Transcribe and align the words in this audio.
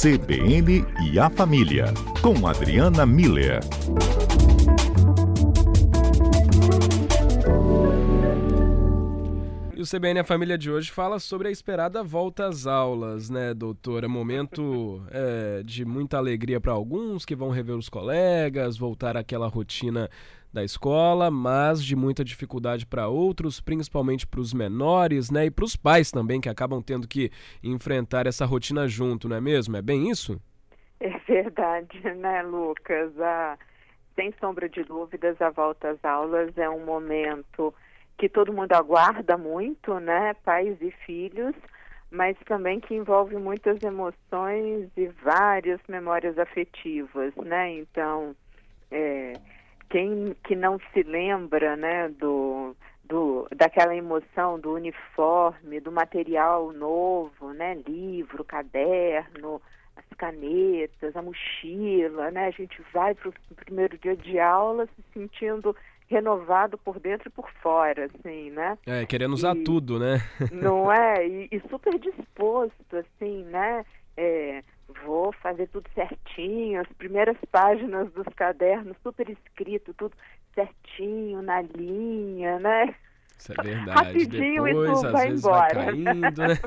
CBN 0.00 0.86
e 1.10 1.18
a 1.18 1.28
Família, 1.28 1.92
com 2.22 2.46
Adriana 2.46 3.04
Miller. 3.04 3.58
E 9.78 9.80
o 9.80 9.84
CBN 9.84 10.18
A 10.18 10.24
Família 10.24 10.58
de 10.58 10.72
hoje 10.72 10.90
fala 10.90 11.20
sobre 11.20 11.46
a 11.46 11.52
esperada 11.52 12.02
volta 12.02 12.48
às 12.48 12.66
aulas, 12.66 13.30
né, 13.30 13.54
doutora? 13.54 14.08
Momento 14.08 15.00
é, 15.08 15.62
de 15.62 15.84
muita 15.84 16.16
alegria 16.16 16.60
para 16.60 16.72
alguns 16.72 17.24
que 17.24 17.36
vão 17.36 17.50
rever 17.50 17.76
os 17.76 17.88
colegas, 17.88 18.76
voltar 18.76 19.16
àquela 19.16 19.46
rotina 19.46 20.10
da 20.52 20.64
escola, 20.64 21.30
mas 21.30 21.80
de 21.80 21.94
muita 21.94 22.24
dificuldade 22.24 22.84
para 22.84 23.06
outros, 23.06 23.60
principalmente 23.60 24.26
para 24.26 24.40
os 24.40 24.52
menores, 24.52 25.30
né? 25.30 25.46
E 25.46 25.50
para 25.52 25.64
os 25.64 25.76
pais 25.76 26.10
também, 26.10 26.40
que 26.40 26.48
acabam 26.48 26.82
tendo 26.82 27.06
que 27.06 27.30
enfrentar 27.62 28.26
essa 28.26 28.44
rotina 28.44 28.88
junto, 28.88 29.28
não 29.28 29.36
é 29.36 29.40
mesmo? 29.40 29.76
É 29.76 29.82
bem 29.82 30.10
isso? 30.10 30.40
É 31.00 31.16
verdade, 31.28 32.00
né, 32.16 32.42
Lucas? 32.42 33.12
sem 34.16 34.34
sombra 34.40 34.68
de 34.68 34.82
dúvidas, 34.82 35.40
a 35.40 35.50
volta 35.50 35.90
às 35.90 36.04
aulas 36.04 36.58
é 36.58 36.68
um 36.68 36.84
momento 36.84 37.72
que 38.18 38.28
todo 38.28 38.52
mundo 38.52 38.72
aguarda 38.72 39.38
muito, 39.38 39.98
né? 40.00 40.34
Pais 40.44 40.76
e 40.82 40.90
filhos, 41.06 41.54
mas 42.10 42.36
também 42.44 42.80
que 42.80 42.94
envolve 42.94 43.36
muitas 43.36 43.80
emoções 43.82 44.90
e 44.96 45.06
várias 45.22 45.80
memórias 45.88 46.36
afetivas, 46.36 47.32
né? 47.36 47.70
Então, 47.74 48.34
é, 48.90 49.34
quem 49.88 50.34
que 50.44 50.56
não 50.56 50.78
se 50.92 51.02
lembra, 51.04 51.76
né, 51.76 52.08
do, 52.08 52.74
do, 53.04 53.46
daquela 53.54 53.94
emoção 53.94 54.58
do 54.58 54.74
uniforme, 54.74 55.80
do 55.80 55.92
material 55.92 56.72
novo, 56.72 57.52
né, 57.52 57.74
livro, 57.86 58.44
caderno, 58.44 59.62
as 59.96 60.04
canetas, 60.16 61.14
a 61.14 61.22
mochila, 61.22 62.30
né, 62.32 62.46
a 62.46 62.50
gente 62.50 62.82
vai 62.92 63.14
para 63.14 63.28
o 63.28 63.54
primeiro 63.54 63.96
dia 63.98 64.16
de 64.16 64.40
aula 64.40 64.86
se 64.86 65.04
sentindo 65.12 65.74
renovado 66.08 66.78
por 66.78 66.98
dentro 66.98 67.28
e 67.28 67.32
por 67.32 67.50
fora, 67.62 68.06
assim, 68.06 68.50
né? 68.50 68.78
É, 68.86 69.04
querendo 69.06 69.34
usar 69.34 69.56
e, 69.56 69.62
tudo, 69.62 69.98
né? 69.98 70.20
não 70.50 70.90
é? 70.90 71.18
E, 71.28 71.48
e 71.52 71.60
super 71.68 71.98
disposto, 71.98 72.96
assim, 72.96 73.44
né? 73.44 73.84
É, 74.16 74.62
vou 75.04 75.32
fazer 75.32 75.68
tudo 75.68 75.88
certinho, 75.94 76.80
as 76.80 76.88
primeiras 76.94 77.36
páginas 77.52 78.10
dos 78.12 78.26
cadernos, 78.34 78.96
super 79.02 79.28
escrito, 79.28 79.92
tudo 79.94 80.14
certinho, 80.54 81.42
na 81.42 81.60
linha, 81.62 82.58
né? 82.58 82.94
Isso 83.38 83.52
é 83.52 83.62
verdade. 83.62 84.04
Rapidinho 84.04 84.64
Depois, 84.64 85.04
às 85.04 85.12
vai 85.12 85.28
vezes 85.28 85.44
embora. 85.44 85.74
vai 85.74 85.84
caindo, 85.84 86.42
né? 86.42 86.58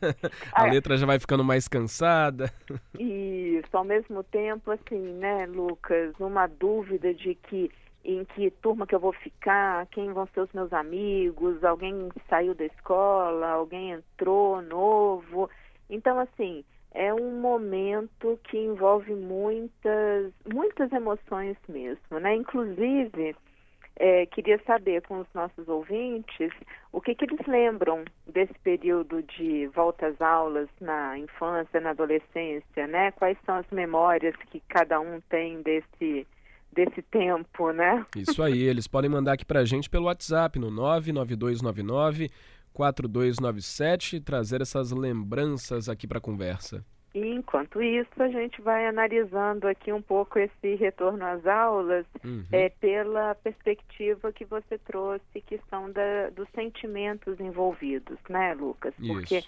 A 0.52 0.64
letra 0.64 0.96
já 0.96 1.04
vai 1.04 1.18
ficando 1.18 1.44
mais 1.44 1.68
cansada. 1.68 2.50
Isso, 2.98 3.68
ao 3.76 3.84
mesmo 3.84 4.22
tempo, 4.22 4.70
assim, 4.70 5.12
né, 5.18 5.44
Lucas, 5.46 6.14
uma 6.18 6.46
dúvida 6.46 7.12
de 7.12 7.34
que 7.34 7.70
em 8.04 8.24
que 8.24 8.50
turma 8.50 8.86
que 8.86 8.94
eu 8.94 9.00
vou 9.00 9.12
ficar, 9.12 9.86
quem 9.86 10.12
vão 10.12 10.26
ser 10.28 10.40
os 10.40 10.52
meus 10.52 10.72
amigos, 10.72 11.64
alguém 11.64 12.10
saiu 12.28 12.54
da 12.54 12.64
escola, 12.64 13.48
alguém 13.48 13.92
entrou 13.92 14.60
novo. 14.60 15.48
Então, 15.88 16.18
assim, 16.18 16.62
é 16.92 17.12
um 17.14 17.40
momento 17.40 18.38
que 18.44 18.58
envolve 18.58 19.14
muitas, 19.14 20.32
muitas 20.52 20.92
emoções 20.92 21.56
mesmo, 21.68 22.20
né? 22.20 22.36
Inclusive, 22.36 23.34
é, 23.96 24.26
queria 24.26 24.60
saber 24.64 25.02
com 25.02 25.20
os 25.20 25.28
nossos 25.32 25.68
ouvintes 25.68 26.52
o 26.92 27.00
que, 27.00 27.14
que 27.14 27.24
eles 27.24 27.46
lembram 27.46 28.04
desse 28.26 28.54
período 28.60 29.22
de 29.22 29.66
volta 29.68 30.08
às 30.08 30.20
aulas 30.20 30.68
na 30.80 31.18
infância, 31.18 31.80
na 31.80 31.90
adolescência, 31.90 32.86
né? 32.86 33.12
Quais 33.12 33.38
são 33.46 33.56
as 33.56 33.70
memórias 33.70 34.36
que 34.50 34.60
cada 34.68 35.00
um 35.00 35.20
tem 35.22 35.62
desse 35.62 36.26
desse 36.74 37.00
tempo, 37.02 37.70
né? 37.70 38.04
Isso 38.16 38.42
aí, 38.42 38.62
eles 38.62 38.86
podem 38.86 39.10
mandar 39.10 39.32
aqui 39.32 39.44
pra 39.44 39.64
gente 39.64 39.88
pelo 39.88 40.06
WhatsApp 40.06 40.58
no 40.58 40.70
99299 40.70 42.30
4297 42.72 44.20
trazer 44.20 44.60
essas 44.60 44.90
lembranças 44.90 45.88
aqui 45.88 46.06
para 46.06 46.18
a 46.18 46.20
conversa. 46.20 46.84
E 47.14 47.24
enquanto 47.28 47.80
isso, 47.80 48.10
a 48.20 48.28
gente 48.28 48.60
vai 48.60 48.88
analisando 48.88 49.68
aqui 49.68 49.92
um 49.92 50.02
pouco 50.02 50.36
esse 50.36 50.74
retorno 50.74 51.24
às 51.24 51.46
aulas 51.46 52.04
uhum. 52.24 52.44
é, 52.50 52.68
pela 52.68 53.36
perspectiva 53.36 54.32
que 54.32 54.44
você 54.44 54.76
trouxe, 54.78 55.40
que 55.46 55.60
são 55.70 55.92
da, 55.92 56.30
dos 56.30 56.48
sentimentos 56.52 57.38
envolvidos, 57.38 58.18
né, 58.28 58.52
Lucas? 58.54 58.92
Porque 59.06 59.44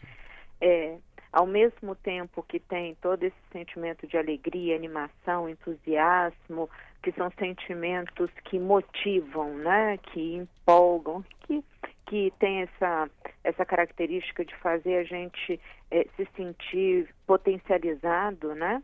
é, 0.60 0.97
ao 1.32 1.47
mesmo 1.47 1.94
tempo 1.94 2.42
que 2.42 2.59
tem 2.59 2.94
todo 2.97 3.22
esse 3.22 3.37
sentimento 3.53 4.06
de 4.06 4.16
alegria, 4.16 4.76
animação, 4.76 5.48
entusiasmo, 5.48 6.69
que 7.03 7.12
são 7.12 7.31
sentimentos 7.38 8.31
que 8.44 8.59
motivam, 8.59 9.54
né, 9.59 9.98
que 9.98 10.34
empolgam, 10.34 11.25
que 11.41 11.62
que 12.06 12.32
tem 12.38 12.62
essa, 12.62 13.10
essa 13.42 13.65
característica 13.65 14.44
de 14.44 14.54
fazer 14.56 14.97
a 14.97 15.04
gente 15.04 15.60
é, 15.91 16.06
se 16.16 16.26
sentir 16.36 17.12
potencializado, 17.26 18.54
né? 18.54 18.82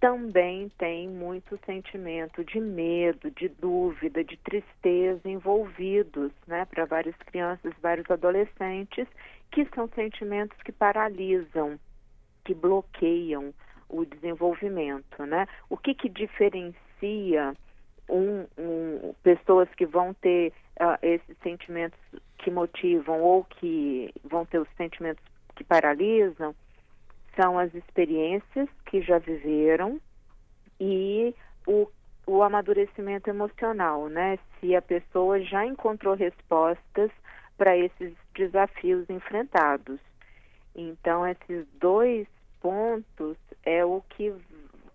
Também 0.00 0.70
tem 0.78 1.08
muito 1.08 1.58
sentimento 1.66 2.44
de 2.44 2.60
medo, 2.60 3.30
de 3.32 3.48
dúvida, 3.48 4.22
de 4.24 4.36
tristeza 4.38 5.28
envolvidos, 5.28 6.32
né? 6.46 6.64
Para 6.64 6.86
várias 6.86 7.16
crianças, 7.16 7.72
vários 7.82 8.10
adolescentes, 8.10 9.06
que 9.50 9.66
são 9.74 9.88
sentimentos 9.94 10.56
que 10.62 10.72
paralisam, 10.72 11.78
que 12.44 12.54
bloqueiam 12.54 13.52
o 13.88 14.04
desenvolvimento, 14.04 15.24
né? 15.24 15.46
O 15.68 15.76
que 15.76 15.94
que 15.94 16.08
diferencia 16.08 17.54
um, 18.08 18.46
um, 18.58 19.14
pessoas 19.22 19.68
que 19.74 19.86
vão 19.86 20.14
ter 20.14 20.52
uh, 20.80 20.98
esses 21.02 21.36
sentimentos 21.42 21.98
que 22.38 22.50
motivam 22.50 23.20
ou 23.20 23.44
que 23.44 24.12
vão 24.24 24.44
ter 24.46 24.58
os 24.58 24.68
sentimentos 24.76 25.22
que 25.54 25.64
paralisam 25.64 26.54
são 27.34 27.58
as 27.58 27.72
experiências 27.74 28.68
que 28.86 29.00
já 29.00 29.18
viveram 29.18 30.00
e 30.80 31.34
o, 31.66 31.88
o 32.26 32.42
amadurecimento 32.42 33.30
emocional, 33.30 34.08
né? 34.08 34.38
Se 34.58 34.74
a 34.74 34.82
pessoa 34.82 35.40
já 35.40 35.64
encontrou 35.66 36.14
respostas 36.14 37.10
para 37.58 37.76
esses 37.76 38.14
desafios 38.34 39.10
enfrentados. 39.10 40.00
Então, 40.74 41.26
esses 41.26 41.66
dois 41.78 42.26
pontos 42.60 43.36
é 43.64 43.84
o 43.84 44.02
que 44.08 44.32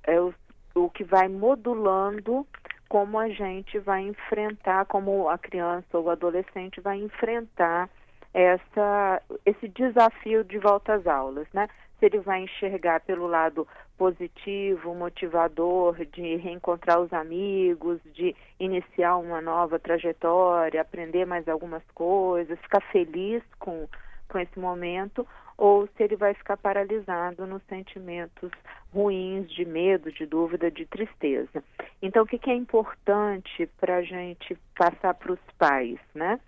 é 0.06 0.20
o, 0.20 0.34
o 0.74 0.90
que 0.90 1.04
vai 1.04 1.28
modulando 1.28 2.48
como 2.90 3.20
a 3.20 3.28
gente 3.30 3.80
vai 3.80 4.02
enfrentar, 4.02 4.86
como 4.86 5.28
a 5.28 5.38
criança 5.38 5.98
ou 5.98 6.06
o 6.06 6.10
adolescente 6.10 6.80
vai 6.80 6.98
enfrentar 7.00 7.90
essa, 8.34 9.22
esse 9.46 9.68
desafio 9.68 10.44
de 10.44 10.58
volta 10.58 10.94
às 10.96 11.08
aulas, 11.08 11.48
né? 11.54 11.68
Se 12.00 12.06
ele 12.06 12.20
vai 12.20 12.42
enxergar 12.42 13.00
pelo 13.02 13.28
lado 13.28 13.68
positivo, 13.98 14.94
motivador, 14.94 16.06
de 16.06 16.36
reencontrar 16.36 17.00
os 17.00 17.14
amigos, 17.14 18.00
de 18.14 18.36
iniciar 18.60 19.18
uma 19.18 19.42
nova 19.42 19.80
trajetória, 19.80 20.82
aprender 20.82 21.26
mais 21.26 21.48
algumas 21.48 21.84
coisas, 21.94 22.60
ficar 22.60 22.82
feliz 22.92 23.44
com, 23.60 23.88
com 24.28 24.40
esse 24.40 24.60
momento, 24.60 25.26
ou 25.58 25.88
se 25.88 26.04
ele 26.04 26.16
vai 26.16 26.34
ficar 26.34 26.58
paralisado 26.58 27.46
nos 27.46 27.62
sentimentos 27.64 28.52
ruins 28.94 29.50
de 29.52 29.66
medo, 29.66 30.12
de 30.12 30.26
dúvida, 30.26 30.70
de 30.70 30.86
tristeza. 30.86 31.64
Então, 32.02 32.24
o 32.24 32.28
que, 32.28 32.38
que 32.38 32.50
é 32.50 32.56
importante 32.56 33.68
para 33.80 33.98
a 33.98 34.02
gente 34.02 34.58
passar 34.78 35.14
para 35.14 35.32
os 35.32 35.40
pais, 35.58 36.00
né? 36.14 36.40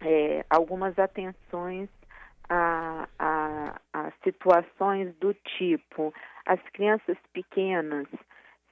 É, 0.00 0.44
algumas 0.48 0.96
atenções 0.96 1.88
a, 2.48 3.08
a, 3.18 3.37
situações 4.28 5.14
do 5.16 5.32
tipo 5.32 6.12
as 6.44 6.60
crianças 6.72 7.16
pequenas, 7.32 8.06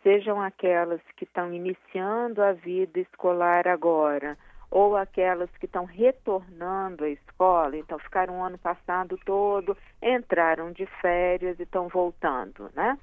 sejam 0.02 0.40
aquelas 0.40 1.00
que 1.16 1.24
estão 1.24 1.52
iniciando 1.52 2.42
a 2.42 2.52
vida 2.52 3.00
escolar 3.00 3.66
agora, 3.66 4.36
ou 4.70 4.96
aquelas 4.96 5.50
que 5.58 5.66
estão 5.66 5.84
retornando 5.84 7.04
à 7.04 7.08
escola, 7.08 7.76
então 7.76 7.98
ficaram 7.98 8.40
o 8.40 8.42
ano 8.42 8.58
passado 8.58 9.18
todo, 9.24 9.76
entraram 10.02 10.72
de 10.72 10.86
férias 11.00 11.58
e 11.58 11.62
estão 11.62 11.88
voltando, 11.88 12.70
né? 12.74 12.98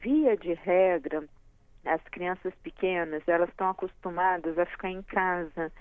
Via 0.00 0.36
de 0.36 0.52
regra, 0.54 1.24
as 1.84 2.02
crianças 2.04 2.54
pequenas, 2.62 3.22
elas 3.26 3.48
estão 3.48 3.70
acostumadas 3.70 4.58
a 4.58 4.66
ficar 4.66 4.90
em 4.90 5.02
casa, 5.02 5.72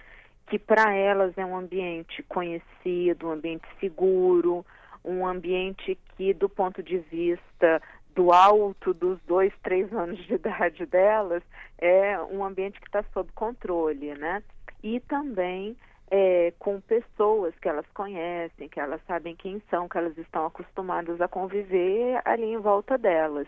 que 0.47 0.59
para 0.59 0.94
elas 0.94 1.35
é 1.38 1.45
um 1.45 1.56
ambiente 1.56 2.21
conhecido, 2.23 3.27
um 3.27 3.31
ambiente 3.31 3.68
seguro, 3.79 4.65
um 5.06 5.25
ambiente 5.25 5.98
que, 6.16 6.34
do 6.34 6.50
ponto 6.50 6.81
de 6.81 6.98
vista 6.98 7.81
do 8.16 8.31
alto 8.31 8.94
dos 8.94 9.19
dois, 9.28 9.54
três 9.62 9.92
anos 9.94 10.18
de 10.25 10.34
idade 10.36 10.86
delas, 10.86 11.44
é 11.78 12.19
um 12.31 12.44
ambiente 12.44 12.80
que 12.80 12.88
está 12.88 13.04
sob 13.13 13.30
controle, 13.34 14.16
né? 14.16 14.42
e 14.86 15.00
também 15.00 15.75
é, 16.12 16.54
com 16.60 16.80
pessoas 16.80 17.56
que 17.60 17.68
elas 17.68 17.88
conhecem, 17.92 18.69
que 18.69 18.80
elas 18.80 19.02
sabem 19.07 19.36
quem 19.36 19.60
são, 19.68 19.90
que 19.90 19.98
elas 19.98 20.16
estão 20.16 20.46
acostumadas 20.46 21.19
a 21.19 21.28
conviver 21.28 22.22
ali 22.24 22.54
em 22.54 22.60
volta 22.60 22.96
delas. 22.96 23.48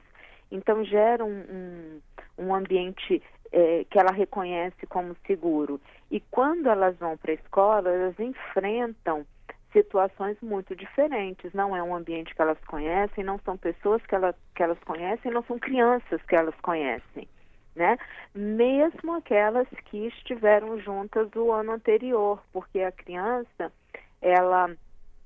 Então 0.52 0.84
gera 0.84 1.24
um, 1.24 1.44
um, 1.48 2.02
um 2.40 2.56
ambiente 2.56 3.22
é, 3.52 3.86
que 3.88 4.00
ela 4.00 4.12
reconhece 4.12 4.88
como 4.88 5.16
seguro. 5.28 5.80
E 6.10 6.20
quando 6.32 6.68
elas 6.70 6.98
vão 6.98 7.16
para 7.16 7.34
a 7.34 7.36
escola, 7.36 7.88
elas 7.88 8.20
enfrentam 8.20 9.24
situações 9.72 10.38
muito 10.42 10.76
diferentes. 10.76 11.54
Não 11.54 11.76
é 11.76 11.82
um 11.84 11.96
ambiente 11.96 12.34
que 12.34 12.42
elas 12.42 12.60
conhecem, 12.66 13.24
não 13.24 13.40
são 13.40 13.58
pessoas 13.58 14.06
que, 14.06 14.16
ela, 14.16 14.34
que 14.56 14.64
elas 14.64 14.80
conhecem, 14.80 15.32
não 15.32 15.44
são 15.44 15.60
crianças 15.60 16.22
que 16.24 16.36
elas 16.36 16.56
conhecem. 16.62 17.28
Né? 17.76 17.98
Mesmo 18.34 19.14
aquelas 19.16 19.68
que 19.86 20.08
estiveram 20.08 20.80
juntas 20.80 21.30
o 21.36 21.52
ano 21.52 21.74
anterior, 21.74 22.42
porque 22.52 22.82
a 22.82 22.92
criança, 22.92 23.72
ela, 24.20 24.76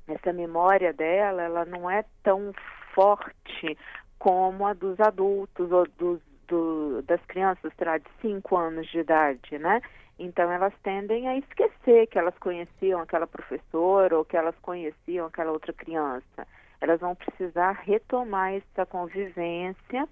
essa 0.08 0.34
memória 0.34 0.92
dela, 0.92 1.44
ela 1.44 1.66
não 1.66 1.90
é 1.90 2.04
tão 2.22 2.52
forte 2.94 3.78
como 4.20 4.68
a 4.68 4.74
dos 4.74 5.00
adultos 5.00 5.72
ou 5.72 5.88
dos, 5.98 6.20
do, 6.48 7.02
das 7.04 7.22
crianças 7.26 7.74
terá 7.78 7.98
de 7.98 8.08
5 8.22 8.58
anos 8.58 8.86
de 8.88 9.00
idade, 9.00 9.58
né? 9.58 9.82
Então 10.24 10.52
elas 10.52 10.74
tendem 10.84 11.28
a 11.28 11.36
esquecer 11.36 12.06
que 12.06 12.20
elas 12.20 12.38
conheciam 12.38 13.02
aquela 13.02 13.26
professora 13.26 14.16
ou 14.16 14.24
que 14.24 14.38
elas 14.38 14.56
conheciam 14.62 15.26
aquela 15.26 15.52
outra 15.52 15.74
criança. 15.74 16.48
Elas 16.80 17.00
vão 17.00 17.16
precisar 17.16 17.72
retomar 17.72 18.54
essa 18.54 18.86
convivência 18.86 20.08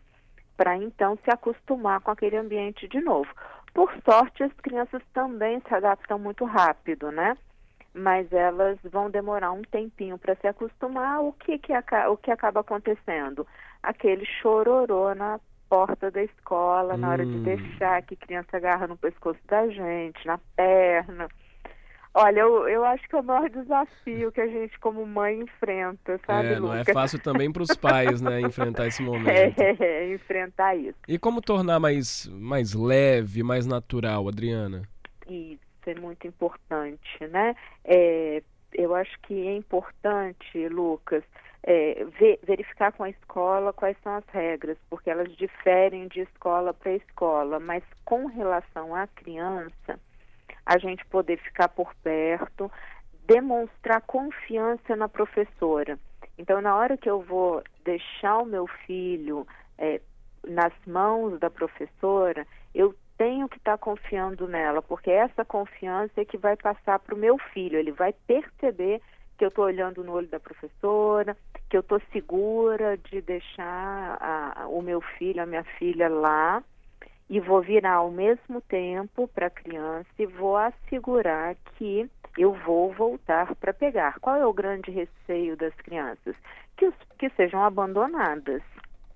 para 0.58 0.76
então 0.76 1.16
se 1.24 1.30
acostumar 1.30 2.02
com 2.02 2.10
aquele 2.10 2.38
ambiente 2.38 2.88
de 2.88 3.00
novo. 3.00 3.30
Por 3.72 3.94
sorte, 4.04 4.42
as 4.42 4.54
crianças 4.54 5.04
também 5.14 5.62
se 5.68 5.76
adaptam 5.76 6.18
muito 6.18 6.44
rápido, 6.44 7.12
né? 7.12 7.38
Mas 7.94 8.34
elas 8.34 8.80
vão 8.84 9.12
demorar 9.12 9.52
um 9.52 9.62
tempinho 9.62 10.18
para 10.18 10.36
se 10.38 10.48
acostumar. 10.48 11.22
O 11.22 11.34
que, 11.34 11.60
que, 11.60 11.72
o 12.10 12.18
que 12.18 12.32
acaba 12.32 12.62
acontecendo? 12.62 13.46
Aquele 13.84 14.26
chororô 14.26 15.14
na 15.14 15.40
porta 15.70 16.10
da 16.10 16.24
escola, 16.24 16.96
hum. 16.96 16.98
na 16.98 17.10
hora 17.10 17.26
de 17.26 17.38
hum. 17.38 17.44
deixar, 17.44 18.02
que 18.02 18.16
criança 18.16 18.58
agarra 18.58 18.88
no 18.88 18.98
pescoço 18.98 19.40
da 19.48 19.68
gente, 19.70 20.26
na 20.26 20.40
perna. 20.56 21.28
Olha, 22.14 22.40
eu, 22.40 22.68
eu 22.68 22.84
acho 22.84 23.08
que 23.08 23.16
é 23.16 23.20
o 23.20 23.24
maior 23.24 23.50
desafio 23.50 24.32
que 24.32 24.42
a 24.42 24.48
gente, 24.48 24.78
como 24.80 25.06
mãe, 25.06 25.42
enfrenta, 25.42 26.20
sabe, 26.26 26.54
É, 26.54 26.60
não 26.60 26.74
é 26.74 26.84
fácil 26.84 27.20
também 27.22 27.52
para 27.52 27.62
os 27.62 27.76
pais, 27.76 28.20
né, 28.20 28.42
enfrentar 28.42 28.88
esse 28.88 29.02
momento. 29.02 29.30
É, 29.60 29.76
é, 29.80 30.14
enfrentar 30.14 30.76
isso. 30.76 30.98
E 31.08 31.20
como 31.20 31.42
tornar 31.42 31.80
mais, 31.80 32.28
mais 32.28 32.74
leve, 32.74 33.44
mais 33.44 33.68
natural, 33.68 34.28
Adriana? 34.28 34.82
Isso 35.30 35.60
é 35.86 35.96
muito 35.96 36.26
importante, 36.26 37.28
né? 37.30 37.56
É, 37.86 38.42
eu 38.74 38.96
acho 38.96 39.18
que 39.22 39.48
é 39.48 39.56
importante, 39.56 40.68
Lucas, 40.68 41.24
é, 41.64 42.06
ver, 42.18 42.40
verificar 42.44 42.92
com 42.94 43.04
a 43.04 43.10
escola 43.10 43.74
quais 43.74 43.98
são 44.02 44.16
as 44.16 44.26
regras, 44.28 44.78
porque 44.90 45.10
elas 45.10 45.32
diferem 45.36 46.08
de 46.08 46.22
escola 46.22 46.74
para 46.74 46.94
escola, 46.94 47.60
mas 47.60 47.84
com 48.06 48.26
relação 48.26 48.96
à 48.96 49.08
criança, 49.08 50.00
a 50.66 50.78
gente 50.78 51.06
poder 51.06 51.38
ficar 51.38 51.70
por 51.70 51.94
perto, 51.96 52.72
demonstrar 53.26 54.02
confiança 54.02 54.96
na 54.96 55.10
professora. 55.10 56.00
Então, 56.38 56.62
na 56.62 56.76
hora 56.76 56.98
que 56.98 57.10
eu 57.10 57.22
vou 57.22 57.62
deixar 57.84 58.38
o 58.40 58.46
meu 58.46 58.66
filho 58.86 59.46
é, 59.78 60.00
nas 60.48 60.74
mãos 60.88 61.40
da 61.40 61.50
professora, 61.50 62.48
eu 62.74 62.96
tenho 63.18 63.50
que 63.50 63.58
estar 63.58 63.74
tá 63.74 63.78
confiando 63.78 64.48
nela, 64.48 64.82
porque 64.82 65.12
essa 65.12 65.44
confiança 65.44 66.22
é 66.22 66.26
que 66.26 66.38
vai 66.38 66.56
passar 66.56 67.00
para 67.00 67.14
o 67.14 67.18
meu 67.18 67.38
filho. 67.38 67.78
Ele 67.78 67.92
vai 67.92 68.14
perceber 68.14 69.02
que 69.40 69.46
eu 69.46 69.48
estou 69.50 69.64
olhando 69.64 70.04
no 70.04 70.12
olho 70.12 70.28
da 70.28 70.40
professora, 70.40 71.36
que 71.70 71.78
eu 71.78 71.80
estou 71.80 72.02
segura 72.12 72.98
de 72.98 73.22
deixar 73.22 74.18
a, 74.20 74.68
o 74.68 74.82
meu 74.82 75.00
filho, 75.00 75.42
a 75.42 75.46
minha 75.46 75.64
filha 75.64 76.10
lá 76.10 76.62
e 77.30 77.40
vou 77.40 77.62
virar 77.62 77.94
ao 77.94 78.12
mesmo 78.12 78.60
tempo 78.60 79.30
para 79.30 79.48
a 79.48 79.52
criança 79.52 80.10
e 80.20 80.26
vou 80.26 80.58
assegurar 80.58 81.56
que 81.76 82.10
eu 82.38 82.52
vou 82.52 82.92
voltar 82.92 83.56
para 83.56 83.74
pegar. 83.74 84.20
Qual 84.20 84.36
é 84.36 84.46
o 84.46 84.54
grande 84.54 84.92
receio 84.92 85.56
das 85.56 85.74
crianças? 85.76 86.36
Que, 86.76 86.92
que 87.18 87.30
sejam 87.30 87.64
abandonadas. 87.64 88.62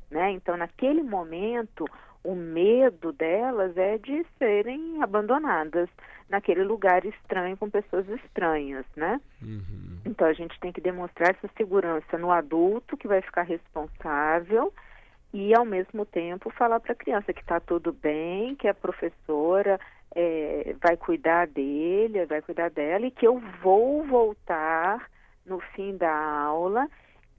Né? 0.09 0.31
Então, 0.31 0.55
naquele 0.55 1.03
momento, 1.03 1.85
o 2.23 2.35
medo 2.35 3.11
delas 3.11 3.75
é 3.77 3.97
de 3.97 4.25
serem 4.37 5.01
abandonadas 5.03 5.89
naquele 6.29 6.63
lugar 6.63 7.05
estranho 7.05 7.57
com 7.57 7.69
pessoas 7.69 8.07
estranhas, 8.07 8.85
né? 8.95 9.19
Uhum. 9.41 9.99
Então 10.05 10.27
a 10.27 10.33
gente 10.33 10.57
tem 10.59 10.71
que 10.71 10.81
demonstrar 10.81 11.31
essa 11.31 11.49
segurança 11.57 12.17
no 12.17 12.31
adulto 12.31 12.97
que 12.97 13.07
vai 13.07 13.21
ficar 13.21 13.43
responsável 13.43 14.73
e 15.33 15.53
ao 15.55 15.65
mesmo 15.65 16.05
tempo 16.05 16.49
falar 16.51 16.79
para 16.79 16.93
a 16.93 16.95
criança 16.95 17.33
que 17.33 17.41
está 17.41 17.59
tudo 17.59 17.91
bem, 17.91 18.55
que 18.55 18.67
a 18.67 18.73
professora 18.73 19.79
é, 20.15 20.75
vai 20.81 20.95
cuidar 20.95 21.47
dele, 21.47 22.25
vai 22.25 22.41
cuidar 22.41 22.69
dela 22.69 23.05
e 23.05 23.11
que 23.11 23.27
eu 23.27 23.41
vou 23.61 24.05
voltar 24.05 25.09
no 25.45 25.59
fim 25.59 25.97
da 25.97 26.13
aula 26.13 26.87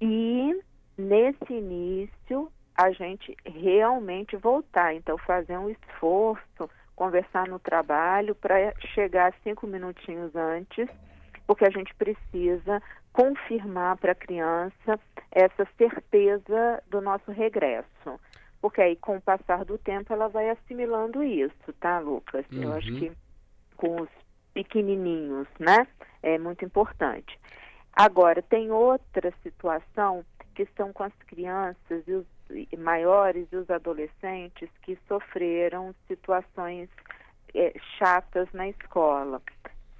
e 0.00 0.60
nesse 0.98 1.52
início 1.52 2.50
a 2.76 2.90
gente 2.90 3.36
realmente 3.44 4.36
voltar. 4.36 4.94
Então, 4.94 5.16
fazer 5.18 5.56
um 5.58 5.70
esforço, 5.70 6.68
conversar 6.96 7.48
no 7.48 7.58
trabalho 7.58 8.34
para 8.34 8.72
chegar 8.94 9.34
cinco 9.42 9.66
minutinhos 9.66 10.34
antes, 10.34 10.88
porque 11.46 11.64
a 11.64 11.70
gente 11.70 11.94
precisa 11.94 12.82
confirmar 13.12 13.96
para 13.96 14.12
a 14.12 14.16
criança 14.16 14.98
essa 15.30 15.66
certeza 15.76 16.82
do 16.88 17.00
nosso 17.00 17.30
regresso. 17.30 18.20
Porque 18.60 18.80
aí, 18.80 18.96
com 18.96 19.16
o 19.16 19.20
passar 19.20 19.64
do 19.64 19.76
tempo, 19.76 20.12
ela 20.12 20.28
vai 20.28 20.50
assimilando 20.50 21.22
isso, 21.22 21.72
tá, 21.80 21.98
Lucas? 21.98 22.46
Uhum. 22.50 22.62
Eu 22.62 22.72
acho 22.72 22.88
uhum. 22.92 22.98
que 22.98 23.12
com 23.76 24.00
os 24.00 24.08
pequenininhos, 24.52 25.46
né? 25.58 25.86
É 26.22 26.38
muito 26.38 26.64
importante. 26.64 27.38
Agora, 27.92 28.40
tem 28.40 28.70
outra 28.70 29.32
situação 29.42 30.24
que 30.54 30.66
são 30.76 30.92
com 30.92 31.02
as 31.02 31.12
crianças 31.26 32.02
e 32.06 32.12
os 32.12 32.26
maiores 32.78 33.46
e 33.52 33.56
os 33.56 33.68
adolescentes 33.70 34.68
que 34.82 34.98
sofreram 35.08 35.94
situações 36.06 36.88
é, 37.54 37.72
chatas 37.98 38.48
na 38.52 38.68
escola, 38.68 39.40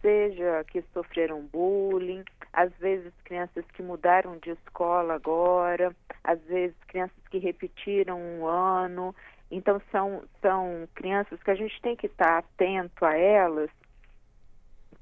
seja 0.01 0.65
que 0.65 0.83
sofreram 0.93 1.43
bullying, 1.47 2.25
às 2.53 2.73
vezes 2.75 3.13
crianças 3.25 3.65
que 3.73 3.83
mudaram 3.83 4.39
de 4.39 4.51
escola 4.51 5.15
agora, 5.15 5.95
às 6.23 6.41
vezes 6.43 6.77
crianças 6.87 7.17
que 7.31 7.39
repetiram 7.39 8.21
um 8.21 8.47
ano. 8.47 9.15
Então 9.51 9.81
são 9.91 10.23
são 10.41 10.89
crianças 10.95 11.43
que 11.43 11.51
a 11.51 11.55
gente 11.55 11.81
tem 11.81 11.97
que 11.97 12.07
estar 12.07 12.39
atento 12.39 13.05
a 13.05 13.17
elas, 13.17 13.71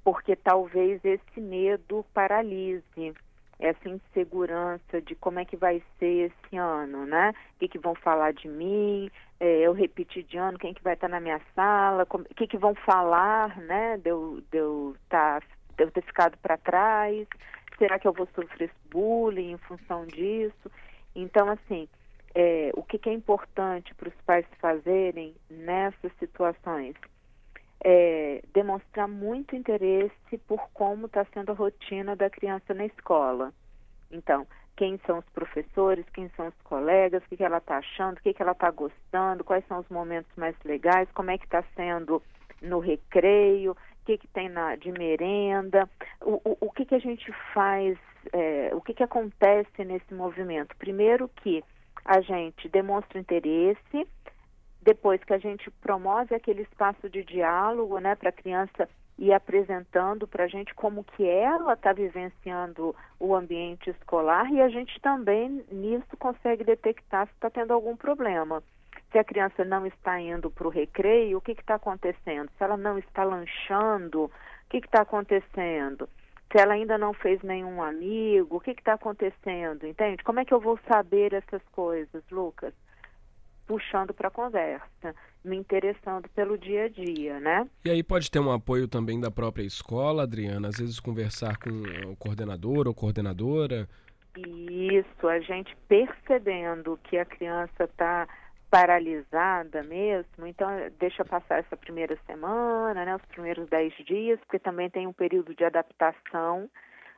porque 0.04 0.37
talvez 0.37 1.04
esse 1.04 1.40
medo 1.40 2.04
paralise 2.12 3.14
essa 3.62 3.88
insegurança 3.88 5.00
de 5.00 5.14
como 5.14 5.38
é 5.38 5.45
que 5.45 5.57
vai 5.57 5.81
ser 5.99 6.33
esse 6.33 6.57
ano, 6.57 7.07
né? 7.07 7.33
O 7.54 7.59
que, 7.61 7.69
que 7.69 7.78
vão 7.78 7.95
falar 7.95 8.33
de 8.33 8.49
mim, 8.49 9.09
é, 9.38 9.61
eu 9.61 9.73
repetir 9.73 10.25
de 10.25 10.37
ano, 10.37 10.59
quem 10.59 10.75
que 10.75 10.83
vai 10.83 10.95
estar 10.95 11.09
na 11.09 11.21
minha 11.21 11.40
sala, 11.54 12.04
o 12.11 12.35
que, 12.35 12.49
que 12.49 12.59
vão 12.59 12.75
falar, 12.75 13.57
né? 13.59 13.97
De 13.99 14.11
eu, 14.11 14.42
de 14.50 14.59
eu, 14.59 14.97
tá, 15.09 15.38
de 15.76 15.85
eu 15.85 15.90
ter 15.92 16.02
ficado 16.02 16.37
para 16.38 16.59
trás, 16.59 17.28
será 17.78 18.00
que 18.00 18.09
eu 18.09 18.12
vou 18.12 18.28
sofrer 18.35 18.71
bullying 18.90 19.52
em 19.52 19.59
função 19.59 20.07
disso? 20.07 20.71
Então, 21.14 21.49
assim, 21.49 21.88
é, 22.35 22.73
o 22.75 22.83
que, 22.83 22.99
que 22.99 23.09
é 23.09 23.12
importante 23.12 23.95
para 23.95 24.09
os 24.09 24.14
pais 24.26 24.47
fazerem 24.61 25.37
nessas 25.49 26.12
situações? 26.19 26.97
É, 27.84 28.42
demonstrar 28.52 29.08
muito 29.08 29.56
interesse 29.56 30.38
por 30.46 30.68
como 30.72 31.06
está 31.06 31.24
sendo 31.32 31.52
a 31.52 31.54
rotina 31.54 32.14
da 32.14 32.30
criança 32.30 32.72
na 32.72 32.86
escola. 32.86 33.52
Então, 34.10 34.46
quem 34.76 34.98
são 35.06 35.18
os 35.18 35.28
professores, 35.30 36.04
quem 36.14 36.28
são 36.30 36.48
os 36.48 36.62
colegas, 36.62 37.22
o 37.24 37.28
que, 37.28 37.36
que 37.36 37.44
ela 37.44 37.58
está 37.58 37.78
achando, 37.78 38.18
o 38.18 38.22
que, 38.22 38.32
que 38.32 38.42
ela 38.42 38.52
está 38.52 38.70
gostando, 38.70 39.44
quais 39.44 39.66
são 39.66 39.80
os 39.80 39.88
momentos 39.88 40.30
mais 40.36 40.54
legais, 40.64 41.08
como 41.12 41.30
é 41.30 41.38
que 41.38 41.44
está 41.44 41.62
sendo 41.74 42.22
no 42.60 42.78
recreio, 42.78 43.72
o 43.72 44.04
que, 44.04 44.18
que 44.18 44.28
tem 44.28 44.48
na, 44.48 44.76
de 44.76 44.90
merenda, 44.92 45.88
o, 46.20 46.40
o, 46.44 46.56
o 46.60 46.72
que, 46.72 46.84
que 46.84 46.94
a 46.94 47.00
gente 47.00 47.32
faz, 47.52 47.98
é, 48.32 48.70
o 48.72 48.80
que, 48.80 48.94
que 48.94 49.02
acontece 49.02 49.84
nesse 49.84 50.14
movimento. 50.14 50.76
Primeiro 50.76 51.28
que 51.28 51.62
a 52.04 52.20
gente 52.20 52.68
demonstra 52.68 53.18
interesse, 53.18 54.06
depois 54.82 55.22
que 55.22 55.32
a 55.32 55.38
gente 55.38 55.70
promove 55.70 56.34
aquele 56.34 56.62
espaço 56.62 57.08
de 57.08 57.22
diálogo, 57.22 57.98
né, 57.98 58.14
para 58.16 58.30
a 58.30 58.32
criança 58.32 58.88
ir 59.18 59.32
apresentando 59.32 60.26
para 60.26 60.44
a 60.44 60.48
gente 60.48 60.74
como 60.74 61.04
que 61.04 61.24
ela 61.24 61.74
está 61.74 61.92
vivenciando 61.92 62.94
o 63.20 63.34
ambiente 63.34 63.90
escolar 63.90 64.50
e 64.52 64.60
a 64.60 64.68
gente 64.68 64.98
também 65.00 65.64
nisso 65.70 66.16
consegue 66.18 66.64
detectar 66.64 67.26
se 67.26 67.32
está 67.34 67.48
tendo 67.48 67.72
algum 67.72 67.96
problema. 67.96 68.62
Se 69.12 69.18
a 69.18 69.24
criança 69.24 69.64
não 69.64 69.86
está 69.86 70.18
indo 70.18 70.50
para 70.50 70.66
o 70.66 70.70
recreio, 70.70 71.38
o 71.38 71.40
que 71.40 71.52
está 71.52 71.74
acontecendo? 71.74 72.50
Se 72.56 72.64
ela 72.64 72.76
não 72.76 72.98
está 72.98 73.22
lanchando, 73.22 74.24
o 74.24 74.30
que 74.70 74.78
está 74.78 75.02
acontecendo? 75.02 76.08
Se 76.50 76.58
ela 76.58 76.74
ainda 76.74 76.98
não 76.98 77.12
fez 77.12 77.40
nenhum 77.42 77.82
amigo, 77.82 78.56
o 78.56 78.60
que 78.60 78.70
está 78.72 78.94
acontecendo? 78.94 79.86
Entende? 79.86 80.24
Como 80.24 80.40
é 80.40 80.44
que 80.44 80.52
eu 80.52 80.60
vou 80.60 80.78
saber 80.90 81.34
essas 81.34 81.62
coisas, 81.72 82.24
Lucas? 82.30 82.74
Puxando 83.66 84.12
para 84.12 84.28
a 84.28 84.31
conversa, 84.31 85.14
me 85.45 85.57
interessando 85.57 86.28
pelo 86.31 86.59
dia 86.59 86.85
a 86.85 86.88
dia, 86.88 87.40
né? 87.40 87.69
E 87.85 87.90
aí 87.90 88.02
pode 88.02 88.31
ter 88.31 88.38
um 88.38 88.52
apoio 88.52 88.88
também 88.88 89.21
da 89.21 89.31
própria 89.31 89.62
escola, 89.64 90.25
Adriana? 90.25 90.69
Às 90.69 90.78
vezes 90.78 91.00
conversar 91.00 91.57
com 91.57 91.71
o 92.11 92.16
coordenador 92.16 92.87
ou 92.88 92.95
coordenadora? 92.95 93.88
Isso, 94.37 95.28
a 95.28 95.40
gente 95.40 95.76
percebendo 95.88 96.99
que 97.04 97.19
a 97.19 97.25
criança 97.25 97.85
está 97.85 98.26
paralisada 98.71 99.83
mesmo, 99.83 100.47
então 100.47 100.66
deixa 100.99 101.23
passar 101.26 101.59
essa 101.59 101.76
primeira 101.76 102.19
semana, 102.26 103.04
né, 103.04 103.14
os 103.14 103.25
primeiros 103.26 103.69
dez 103.69 103.92
dias, 104.07 104.40
porque 104.40 104.59
também 104.59 104.88
tem 104.88 105.07
um 105.07 105.12
período 105.12 105.54
de 105.54 105.62
adaptação, 105.62 106.71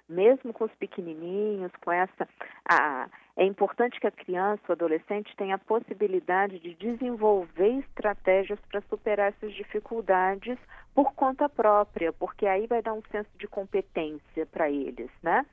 mesmo 0.08 0.52
com 0.52 0.64
os 0.64 0.74
pequenininhos, 0.74 1.72
com 1.82 1.90
essa, 1.90 2.28
a, 2.68 3.08
é 3.36 3.44
importante 3.44 3.98
que 3.98 4.06
a 4.06 4.12
criança, 4.12 4.62
o 4.68 4.72
adolescente 4.72 5.34
tenha 5.36 5.56
a 5.56 5.58
possibilidade 5.58 6.58
de 6.58 6.74
desenvolver 6.74 7.78
estratégias 7.80 8.58
para 8.70 8.82
superar 8.82 9.32
essas 9.32 9.52
dificuldades 9.54 10.58
por 10.94 11.12
conta 11.14 11.48
própria, 11.48 12.12
porque 12.12 12.46
aí 12.46 12.66
vai 12.66 12.82
dar 12.82 12.92
um 12.92 13.02
senso 13.10 13.30
de 13.38 13.48
competência 13.48 14.46
para 14.46 14.70
eles, 14.70 15.10
né? 15.22 15.44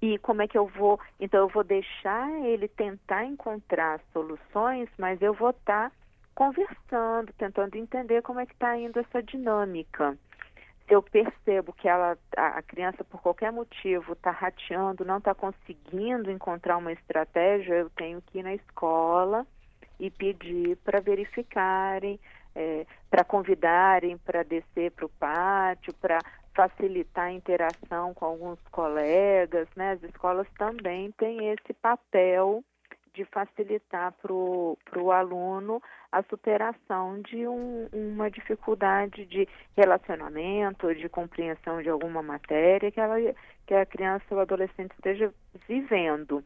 E 0.00 0.16
como 0.18 0.42
é 0.42 0.48
que 0.48 0.56
eu 0.56 0.66
vou? 0.66 1.00
Então, 1.18 1.40
eu 1.40 1.48
vou 1.48 1.64
deixar 1.64 2.30
ele 2.44 2.68
tentar 2.68 3.24
encontrar 3.24 4.00
soluções, 4.12 4.88
mas 4.96 5.20
eu 5.20 5.34
vou 5.34 5.50
estar 5.50 5.90
tá 5.90 5.96
conversando, 6.34 7.32
tentando 7.32 7.74
entender 7.74 8.22
como 8.22 8.38
é 8.38 8.46
que 8.46 8.52
está 8.52 8.78
indo 8.78 9.00
essa 9.00 9.20
dinâmica. 9.20 10.16
Eu 10.88 11.02
percebo 11.02 11.72
que 11.74 11.86
ela, 11.86 12.16
a 12.34 12.62
criança, 12.62 13.04
por 13.04 13.20
qualquer 13.20 13.52
motivo, 13.52 14.14
está 14.14 14.30
rateando, 14.30 15.04
não 15.04 15.18
está 15.18 15.34
conseguindo 15.34 16.30
encontrar 16.30 16.78
uma 16.78 16.92
estratégia, 16.92 17.74
eu 17.74 17.90
tenho 17.90 18.22
que 18.22 18.38
ir 18.38 18.42
na 18.42 18.54
escola 18.54 19.46
e 20.00 20.10
pedir 20.10 20.76
para 20.78 21.00
verificarem, 21.00 22.18
é, 22.54 22.86
para 23.10 23.22
convidarem 23.22 24.16
para 24.18 24.42
descer 24.42 24.90
para 24.92 25.04
o 25.04 25.10
pátio, 25.10 25.92
para 25.94 26.18
facilitar 26.54 27.26
a 27.26 27.32
interação 27.32 28.14
com 28.14 28.24
alguns 28.24 28.60
colegas, 28.70 29.68
né? 29.76 29.92
As 29.92 30.02
escolas 30.02 30.46
também 30.56 31.12
têm 31.12 31.50
esse 31.50 31.72
papel 31.74 32.64
de 33.18 33.24
facilitar 33.24 34.14
para 34.22 34.32
o 34.32 35.10
aluno 35.10 35.82
a 36.12 36.22
superação 36.22 37.20
de 37.22 37.48
um, 37.48 37.88
uma 37.92 38.30
dificuldade 38.30 39.26
de 39.26 39.48
relacionamento, 39.76 40.94
de 40.94 41.08
compreensão 41.08 41.82
de 41.82 41.88
alguma 41.88 42.22
matéria 42.22 42.92
que, 42.92 43.00
ela, 43.00 43.16
que 43.66 43.74
a 43.74 43.84
criança 43.84 44.24
ou 44.30 44.38
adolescente 44.38 44.92
esteja 44.92 45.34
vivendo. 45.66 46.44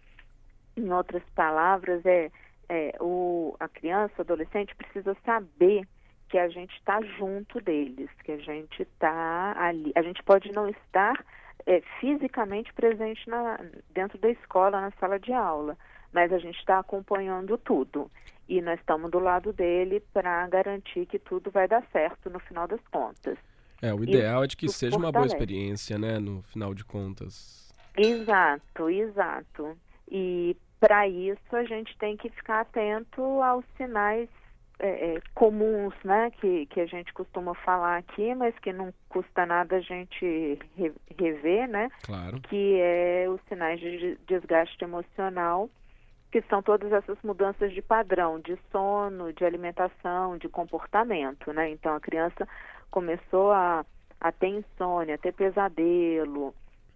Em 0.74 0.90
outras 0.90 1.22
palavras, 1.34 2.04
é, 2.06 2.30
é 2.70 2.96
o, 2.98 3.54
a 3.60 3.68
criança, 3.68 4.14
o 4.16 4.22
adolescente 4.22 4.74
precisa 4.74 5.14
saber 5.26 5.86
que 6.30 6.38
a 6.38 6.48
gente 6.48 6.74
está 6.76 7.02
junto 7.18 7.60
deles, 7.60 8.08
que 8.24 8.32
a 8.32 8.38
gente 8.38 8.80
está 8.80 9.54
ali. 9.58 9.92
A 9.94 10.00
gente 10.00 10.22
pode 10.22 10.50
não 10.52 10.66
estar 10.70 11.22
é, 11.66 11.82
fisicamente 12.00 12.72
presente 12.72 13.28
na, 13.28 13.60
dentro 13.90 14.16
da 14.16 14.30
escola, 14.30 14.80
na 14.80 14.90
sala 14.92 15.20
de 15.20 15.34
aula, 15.34 15.76
mas 16.12 16.32
a 16.32 16.38
gente 16.38 16.58
está 16.58 16.78
acompanhando 16.78 17.56
tudo. 17.58 18.10
E 18.48 18.60
nós 18.60 18.78
estamos 18.78 19.10
do 19.10 19.18
lado 19.18 19.52
dele 19.52 20.00
para 20.12 20.46
garantir 20.48 21.06
que 21.06 21.18
tudo 21.18 21.50
vai 21.50 21.66
dar 21.66 21.84
certo 21.92 22.28
no 22.28 22.38
final 22.40 22.66
das 22.66 22.80
contas. 22.90 23.38
É, 23.80 23.92
o 23.92 24.02
ideal 24.02 24.44
é 24.44 24.46
de 24.46 24.56
que 24.56 24.68
seja 24.68 24.96
uma 24.96 25.10
boa 25.10 25.26
experiência, 25.26 25.98
né, 25.98 26.18
no 26.18 26.42
final 26.42 26.72
de 26.72 26.84
contas. 26.84 27.74
Exato, 27.96 28.88
exato. 28.88 29.76
E 30.08 30.56
para 30.78 31.08
isso 31.08 31.56
a 31.56 31.64
gente 31.64 31.96
tem 31.98 32.16
que 32.16 32.28
ficar 32.30 32.60
atento 32.60 33.22
aos 33.42 33.64
sinais 33.76 34.28
é, 34.78 35.14
é, 35.14 35.20
comuns, 35.34 35.94
né, 36.02 36.30
que, 36.40 36.66
que 36.66 36.80
a 36.80 36.86
gente 36.86 37.12
costuma 37.12 37.54
falar 37.54 37.98
aqui, 37.98 38.34
mas 38.34 38.56
que 38.58 38.72
não 38.72 38.92
custa 39.08 39.46
nada 39.46 39.76
a 39.76 39.80
gente 39.80 40.58
rever, 41.16 41.68
né? 41.68 41.88
Claro. 42.02 42.40
Que 42.40 42.78
é 42.80 43.26
os 43.28 43.40
sinais 43.48 43.78
de 43.78 44.18
desgaste 44.26 44.82
emocional, 44.82 45.70
que 46.32 46.40
são 46.48 46.62
todas 46.62 46.90
essas 46.90 47.18
mudanças 47.22 47.72
de 47.74 47.82
padrão, 47.82 48.40
de 48.40 48.58
sono, 48.72 49.34
de 49.34 49.44
alimentação, 49.44 50.38
de 50.38 50.48
comportamento, 50.48 51.52
né? 51.52 51.68
Então 51.68 51.94
a 51.94 52.00
criança 52.00 52.48
começou 52.90 53.52
a, 53.52 53.84
a 54.18 54.32
ter 54.32 54.48
insônia, 54.48 55.16
a 55.16 55.18
ter 55.18 55.32
pesadelo, 55.32 56.54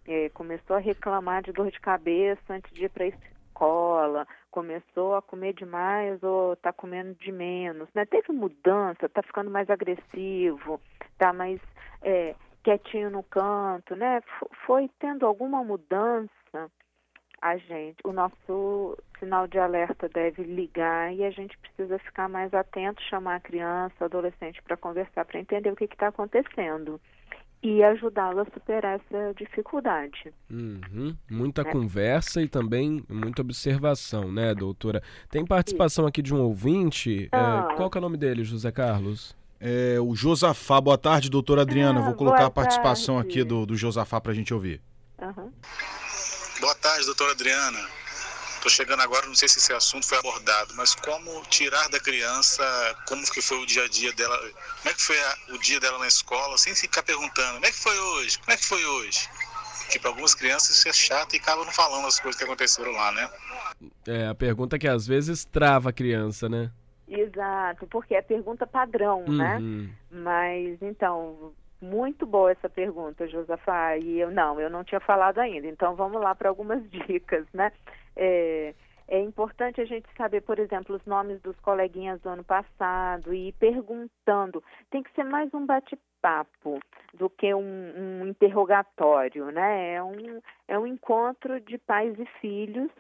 é, 0.09 0.31
começou 0.31 0.76
a 0.76 0.78
reclamar 0.78 1.43
de 1.43 1.52
dor 1.52 1.71
de 1.71 1.78
cabeça 1.78 2.40
antes 2.49 2.73
de 2.73 2.87
ir 2.87 2.88
para 2.88 3.09
escola, 3.09 4.26
começou 4.50 5.14
a 5.14 5.21
comer 5.21 5.52
demais 5.52 6.23
ou 6.23 6.55
está 6.55 6.73
comendo 6.73 7.14
de 7.16 7.31
menos, 7.31 7.90
né? 7.95 8.07
Teve 8.07 8.33
mudança, 8.33 9.05
está 9.05 9.23
ficando 9.23 9.50
mais 9.50 9.69
agressivo, 9.69 10.81
está 11.12 11.35
mais 11.35 11.61
é, 12.00 12.35
quietinho 12.64 13.11
no 13.11 13.23
canto, 13.23 13.95
né? 13.95 14.16
F 14.16 14.47
foi 14.64 14.90
tendo 14.99 15.26
alguma 15.26 15.62
mudança, 15.62 16.71
a 17.49 17.57
gente, 17.57 17.97
o 18.05 18.12
nosso 18.12 18.99
sinal 19.19 19.47
de 19.47 19.59
alerta 19.59 20.09
deve 20.09 20.43
ligar 20.43 21.15
e 21.15 21.25
a 21.25 21.31
gente 21.31 21.57
precisa 21.59 21.99
ficar 21.99 22.29
mais 22.29 22.53
atento, 22.53 23.03
chamar 23.03 23.37
a 23.37 23.41
criança, 23.41 24.05
adolescente 24.05 24.62
para 24.62 24.76
conversar, 24.76 25.25
para 25.25 25.41
entender 25.41 25.71
o 25.71 25.76
que 25.76 25.85
está 25.85 26.09
acontecendo 26.09 27.00
e 27.62 27.83
ajudá-lo 27.83 28.41
a 28.41 28.45
superar 28.47 29.00
essa 29.00 29.35
dificuldade. 29.35 30.33
Uhum. 30.50 31.17
Muita 31.31 31.65
né? 31.65 31.73
conversa 31.73 32.43
e 32.43 32.49
também 32.49 33.03
muita 33.09 33.43
observação, 33.43 34.31
né, 34.31 34.55
doutora? 34.55 35.03
Tem 35.31 35.45
participação 35.45 36.07
aqui 36.07 36.23
de 36.23 36.35
um 36.35 36.41
ouvinte. 36.41 37.29
É, 37.33 37.37
ah. 37.37 37.69
É, 37.73 37.75
qual 37.76 37.91
que 37.91 37.99
é 37.99 38.00
o 38.00 38.03
nome 38.03 38.17
dele, 38.17 38.45
José 38.45 38.71
Carlos? 38.71 39.37
É 39.59 39.99
o 39.99 40.15
Josafá. 40.15 40.81
Boa 40.81 40.99
tarde, 40.99 41.31
doutora 41.31 41.62
Adriana. 41.62 42.00
Ah, 42.00 42.05
Vou 42.05 42.15
colocar 42.15 42.47
a 42.47 42.50
participação 42.50 43.17
tarde. 43.17 43.31
aqui 43.31 43.45
do, 43.45 43.65
do 43.65 43.75
Josafá 43.75 44.21
para 44.21 44.33
a 44.33 44.35
gente 44.35 44.53
ouvir. 44.53 44.81
Uhum. 45.21 45.50
Boa 46.61 46.75
tarde, 46.75 47.05
doutora 47.05 47.33
Adriana. 47.33 47.79
Estou 48.57 48.71
chegando 48.71 49.01
agora, 49.03 49.27
não 49.27 49.35
sei 49.35 49.49
se 49.49 49.59
esse 49.59 49.73
assunto 49.73 50.07
foi 50.07 50.19
abordado, 50.19 50.75
mas 50.75 50.95
como 50.95 51.43
tirar 51.43 51.89
da 51.89 52.01
criança, 52.01 52.65
como 53.07 53.23
que 53.31 53.43
foi 53.43 53.59
o 53.59 53.67
dia 53.67 53.85
a 53.85 53.89
dia 53.89 54.13
dela, 54.13 54.37
como 54.39 54.89
é 54.91 54.93
que 54.93 55.03
foi 55.03 55.23
a, 55.23 55.37
o 55.51 55.59
dia 55.59 55.79
dela 55.79 55.99
na 55.99 56.09
escola, 56.09 56.57
sem 56.59 56.75
ficar 56.75 57.03
perguntando, 57.03 57.55
como 57.55 57.67
é 57.67 57.71
que 57.71 57.79
foi 57.79 57.99
hoje, 57.99 58.39
como 58.39 58.53
é 58.53 58.57
que 58.57 58.65
foi 58.65 58.85
hoje? 58.85 59.29
Porque 59.83 60.01
para 60.01 60.11
algumas 60.11 60.35
crianças 60.35 60.77
isso 60.77 60.89
é 60.89 60.93
chato 60.93 61.35
e 61.35 61.37
acabam 61.37 61.65
não 61.65 61.73
falando 61.73 62.07
as 62.07 62.19
coisas 62.19 62.37
que 62.37 62.45
aconteceram 62.45 62.91
lá, 62.91 63.13
né? 63.13 63.31
É, 64.07 64.27
a 64.27 64.35
pergunta 64.35 64.79
que 64.79 64.89
às 64.89 65.07
vezes 65.07 65.45
trava 65.45 65.91
a 65.91 65.93
criança, 65.93 66.49
né? 66.49 66.73
Exato, 67.07 67.87
porque 67.87 68.15
é 68.15 68.23
pergunta 68.23 68.67
padrão, 68.67 69.25
né? 69.29 69.59
uhum. 69.59 69.89
né? 70.11 70.23
Mas, 70.23 70.83
então, 70.83 71.55
muito 71.87 72.26
boa 72.26 72.52
essa 72.52 72.69
pergunta, 72.69 73.28
Josafá. 73.28 73.97
E 73.97 74.19
eu 74.19 74.31
não, 74.31 74.61
eu 74.61 74.69
não 74.69 74.85
tinha 74.85 75.00
falado 75.00 75.38
ainda. 75.38 75.66
Então 75.66 75.95
vamos 75.95 76.21
lá 76.21 76.35
para 76.35 76.49
algumas 76.49 76.83
dicas, 76.90 77.47
né? 77.52 77.73
É, 78.16 78.75
é 79.09 79.21
importante 79.21 79.81
a 79.81 79.85
gente 79.85 80.09
saber, 80.16 80.40
por 80.40 80.59
exemplo, 80.59 80.97
os 80.97 81.05
nomes 81.07 81.40
dos 81.40 81.59
coleguinhas 81.61 82.21
do 82.21 82.28
ano 82.28 82.45
passado 82.45 83.33
e 83.33 83.49
ir 83.49 83.52
perguntando. 83.52 84.62
Tem 84.90 85.02
que 85.02 85.12
ser 85.12 85.25
mais 85.25 85.52
um 85.55 85.64
bate-papo 85.64 86.81
do 87.14 87.31
que 87.31 87.55
um, 87.55 87.61
um, 87.61 88.26
interrogatório, 88.26 89.50
né? 89.52 89.95
É 89.95 90.02
um, 90.02 90.40
é 90.66 90.78
um 90.78 90.87
encontro 90.87 91.61
de 91.61 91.78
pais 91.78 92.19
e 92.19 92.26
filhos 92.40 92.90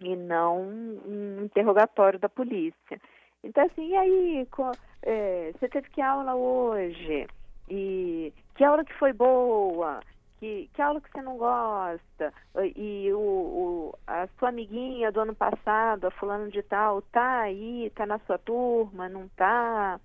e 0.00 0.14
não 0.14 0.62
um 0.62 1.42
interrogatório 1.44 2.18
da 2.18 2.28
polícia. 2.28 3.00
Então, 3.42 3.64
assim, 3.64 3.88
e 3.88 3.96
aí, 3.96 4.48
é, 5.02 5.52
você 5.52 5.68
teve 5.68 5.90
que 5.90 6.00
aula 6.00 6.36
hoje? 6.36 7.26
E 7.74 8.34
que 8.54 8.62
aula 8.64 8.84
que 8.84 8.92
foi 8.98 9.14
boa? 9.14 10.00
Que, 10.38 10.68
que 10.74 10.82
aula 10.82 11.00
que 11.00 11.10
você 11.10 11.22
não 11.22 11.38
gosta? 11.38 12.34
E 12.76 13.10
o, 13.14 13.18
o, 13.18 13.98
a 14.06 14.28
sua 14.38 14.50
amiguinha 14.50 15.10
do 15.10 15.20
ano 15.20 15.34
passado, 15.34 16.06
a 16.06 16.10
fulano 16.10 16.50
de 16.50 16.62
tal, 16.64 17.00
tá 17.00 17.40
aí, 17.40 17.90
tá 17.94 18.04
na 18.04 18.18
sua 18.26 18.36
turma, 18.36 19.08
não 19.08 19.26
tá? 19.28 19.98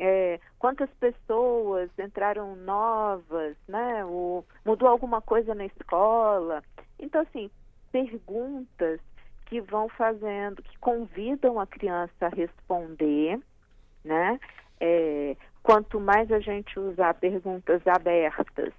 É, 0.00 0.40
quantas 0.58 0.90
pessoas 0.94 1.88
entraram 1.96 2.56
novas, 2.56 3.56
né? 3.68 4.04
O, 4.04 4.44
mudou 4.64 4.88
alguma 4.88 5.22
coisa 5.22 5.54
na 5.54 5.66
escola? 5.66 6.60
Então, 6.98 7.20
assim, 7.20 7.48
perguntas 7.92 8.98
que 9.46 9.60
vão 9.60 9.88
fazendo, 9.90 10.60
que 10.60 10.76
convidam 10.80 11.60
a 11.60 11.68
criança 11.68 12.26
a 12.26 12.28
responder, 12.30 13.38
né? 14.04 14.40
É, 15.62 15.72
quanto 15.72 16.00
mais 16.00 16.30
a 16.30 16.40
gente 16.40 16.78
usar 16.78 17.14
perguntas 17.14 17.86
abertas 17.86 18.72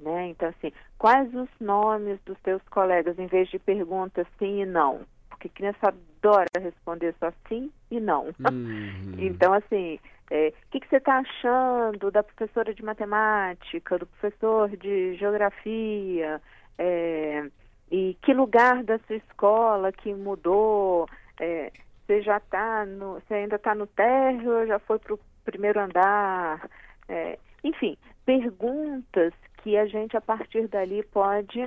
né? 0.00 0.28
Então, 0.28 0.48
assim, 0.48 0.72
quais 0.96 1.32
os 1.34 1.48
nomes 1.60 2.18
dos 2.24 2.38
teus 2.40 2.62
colegas, 2.68 3.18
em 3.18 3.26
vez 3.26 3.48
de 3.48 3.58
perguntas 3.58 4.26
sim 4.38 4.62
e 4.62 4.66
não? 4.66 5.00
Porque 5.28 5.48
criança 5.48 5.88
adora 5.88 6.46
responder 6.58 7.14
só 7.18 7.32
sim 7.48 7.70
e 7.90 8.00
não. 8.00 8.26
Uhum. 8.26 9.14
então, 9.18 9.52
assim, 9.52 9.98
é, 10.30 10.48
o 10.48 10.70
que, 10.70 10.80
que, 10.80 10.88
você 10.88 10.96
está 10.96 11.18
achando 11.18 12.10
da 12.10 12.22
professora 12.22 12.72
de 12.72 12.84
matemática, 12.84 13.98
do 13.98 14.06
professor 14.06 14.68
de 14.76 15.16
geografia, 15.16 16.40
é, 16.78 17.50
e 17.90 18.16
que 18.22 18.32
lugar 18.34 18.84
da 18.84 18.98
sua 19.00 19.16
escola 19.16 19.92
que 19.92 20.12
mudou, 20.12 21.08
é, 21.40 21.72
você 22.06 22.22
já 22.22 22.36
está 22.38 22.84
no, 22.86 23.14
você 23.14 23.34
ainda 23.34 23.56
está 23.56 23.74
no 23.74 23.86
térreo 23.86 24.60
ou 24.60 24.66
já 24.66 24.78
foi 24.78 24.98
para 24.98 25.14
o 25.14 25.20
primeiro 25.50 25.80
andar, 25.80 26.68
é, 27.08 27.38
enfim, 27.64 27.96
perguntas 28.26 29.32
que 29.62 29.78
a 29.78 29.86
gente 29.86 30.14
a 30.14 30.20
partir 30.20 30.68
dali 30.68 31.02
pode 31.04 31.66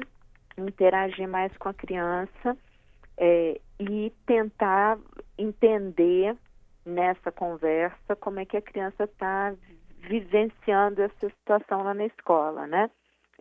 interagir 0.56 1.28
mais 1.28 1.56
com 1.58 1.70
a 1.70 1.74
criança 1.74 2.56
é, 3.18 3.60
e 3.80 4.14
tentar 4.28 5.00
entender 5.36 6.38
nessa 6.86 7.32
conversa 7.32 8.16
como 8.20 8.40
é 8.40 8.46
que 8.46 8.58
a 8.58 8.62
criança 8.62 9.06
está 9.06 9.56
vivenciando 9.98 11.02
essa 11.02 11.30
situação 11.30 11.84
lá 11.84 11.96
na 11.96 12.06
escola, 12.06 12.68
né? 12.68 12.88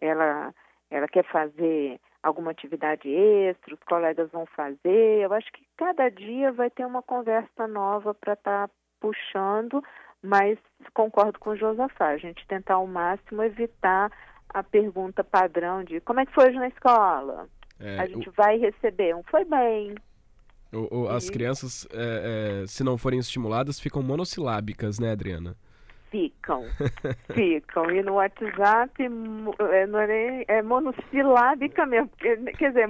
Ela, 0.00 0.54
ela 0.90 1.06
quer 1.06 1.24
fazer 1.24 2.00
alguma 2.22 2.50
atividade 2.50 3.08
extra, 3.10 3.74
os 3.74 3.82
colegas 3.82 4.30
vão 4.30 4.46
fazer. 4.46 5.20
Eu 5.20 5.32
acho 5.34 5.52
que 5.52 5.64
cada 5.76 6.08
dia 6.08 6.50
vai 6.52 6.70
ter 6.70 6.86
uma 6.86 7.02
conversa 7.02 7.66
nova 7.66 8.14
para 8.14 8.32
estar 8.32 8.68
tá 8.68 8.74
puxando, 9.00 9.82
mas 10.22 10.58
concordo 10.94 11.38
com 11.38 11.50
o 11.50 11.56
Josafá, 11.56 12.08
a 12.08 12.16
gente 12.16 12.46
tentar 12.46 12.74
ao 12.74 12.86
máximo 12.86 13.42
evitar 13.42 14.10
a 14.48 14.62
pergunta 14.62 15.22
padrão 15.22 15.84
de 15.84 16.00
como 16.00 16.20
é 16.20 16.26
que 16.26 16.34
foi 16.34 16.48
hoje 16.48 16.58
na 16.58 16.68
escola? 16.68 17.48
É, 17.78 17.98
a 17.98 18.06
gente 18.06 18.28
o... 18.28 18.32
vai 18.32 18.58
receber 18.58 19.14
um 19.14 19.22
foi 19.22 19.44
bem, 19.44 19.94
o, 20.72 21.00
o, 21.00 21.08
as 21.08 21.28
crianças, 21.28 21.86
é, 21.92 22.62
é, 22.62 22.66
se 22.66 22.84
não 22.84 22.96
forem 22.96 23.18
estimuladas, 23.18 23.80
ficam 23.80 24.02
monossilábicas, 24.02 25.00
né, 25.00 25.10
Adriana? 25.10 25.56
Ficam, 26.10 26.64
ficam. 27.34 27.90
E 27.90 28.02
no 28.02 28.14
WhatsApp 28.14 29.02
é, 29.02 29.86
não 29.86 29.98
é, 30.00 30.44
é 30.46 30.62
monossilábica 30.62 31.86
mesmo. 31.86 32.10
Quer 32.18 32.68
dizer, 32.68 32.88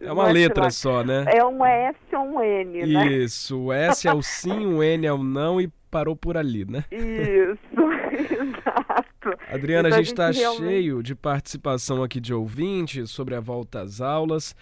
é 0.00 0.12
uma 0.12 0.30
letra 0.30 0.70
só, 0.70 1.02
né? 1.02 1.24
É 1.32 1.44
um 1.44 1.64
S 1.64 1.98
ou 2.12 2.22
um 2.22 2.42
N, 2.42 2.86
né? 2.86 3.06
Isso, 3.06 3.60
o 3.60 3.72
S 3.72 4.06
é 4.06 4.12
o 4.12 4.22
sim, 4.22 4.66
o 4.66 4.82
N 4.82 5.06
é 5.06 5.12
o 5.12 5.22
não 5.22 5.60
e 5.60 5.68
parou 5.92 6.16
por 6.16 6.38
ali, 6.38 6.64
né? 6.64 6.86
Isso, 6.90 7.92
exato. 8.32 9.38
Adriana, 9.52 9.90
então, 9.90 9.98
a 9.98 10.02
gente 10.02 10.12
está 10.12 10.30
realmente... 10.30 10.66
cheio 10.66 11.02
de 11.02 11.14
participação 11.14 12.02
aqui 12.02 12.18
de 12.18 12.32
ouvintes 12.32 13.10
sobre 13.10 13.34
a 13.34 13.40
volta 13.40 13.82
às 13.82 14.00
aulas. 14.00 14.56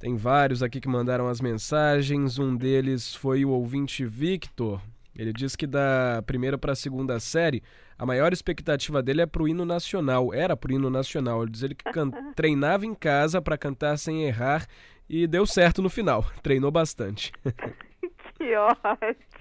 Tem 0.00 0.16
vários 0.16 0.62
aqui 0.62 0.80
que 0.80 0.88
mandaram 0.88 1.28
as 1.28 1.42
mensagens. 1.42 2.38
Um 2.38 2.56
deles 2.56 3.14
foi 3.14 3.44
o 3.44 3.50
ouvinte 3.50 4.04
Victor. 4.06 4.80
Ele 5.16 5.32
diz 5.32 5.54
que 5.54 5.66
da 5.66 6.22
primeira 6.26 6.56
para 6.56 6.72
a 6.72 6.74
segunda 6.74 7.20
série, 7.20 7.62
a 7.98 8.06
maior 8.06 8.32
expectativa 8.32 9.02
dele 9.02 9.20
é 9.20 9.26
pro 9.26 9.46
hino 9.46 9.66
nacional. 9.66 10.32
Era 10.32 10.56
pro 10.56 10.72
hino 10.72 10.88
nacional. 10.88 11.42
Ele 11.42 11.52
diz 11.52 11.62
ele 11.62 11.74
que 11.74 11.84
treinava 12.34 12.86
em 12.86 12.94
casa 12.94 13.42
para 13.42 13.58
cantar 13.58 13.98
sem 13.98 14.24
errar 14.24 14.66
e 15.06 15.26
deu 15.26 15.44
certo 15.44 15.82
no 15.82 15.90
final. 15.90 16.24
Treinou 16.42 16.70
bastante. 16.70 17.30
que 18.34 18.56
ótimo, 18.56 19.31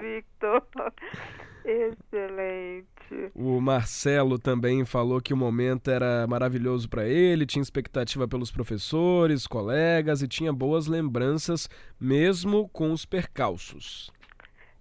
Victor. 0.00 0.62
Excelente. 1.64 2.88
O 3.34 3.60
Marcelo 3.60 4.38
também 4.38 4.84
falou 4.84 5.20
que 5.20 5.34
o 5.34 5.36
momento 5.36 5.90
era 5.90 6.26
maravilhoso 6.26 6.88
para 6.88 7.06
ele, 7.06 7.44
tinha 7.44 7.62
expectativa 7.62 8.26
pelos 8.26 8.50
professores, 8.50 9.46
colegas 9.46 10.22
e 10.22 10.28
tinha 10.28 10.52
boas 10.52 10.86
lembranças, 10.86 11.68
mesmo 12.00 12.68
com 12.70 12.92
os 12.92 13.04
percalços. 13.04 14.10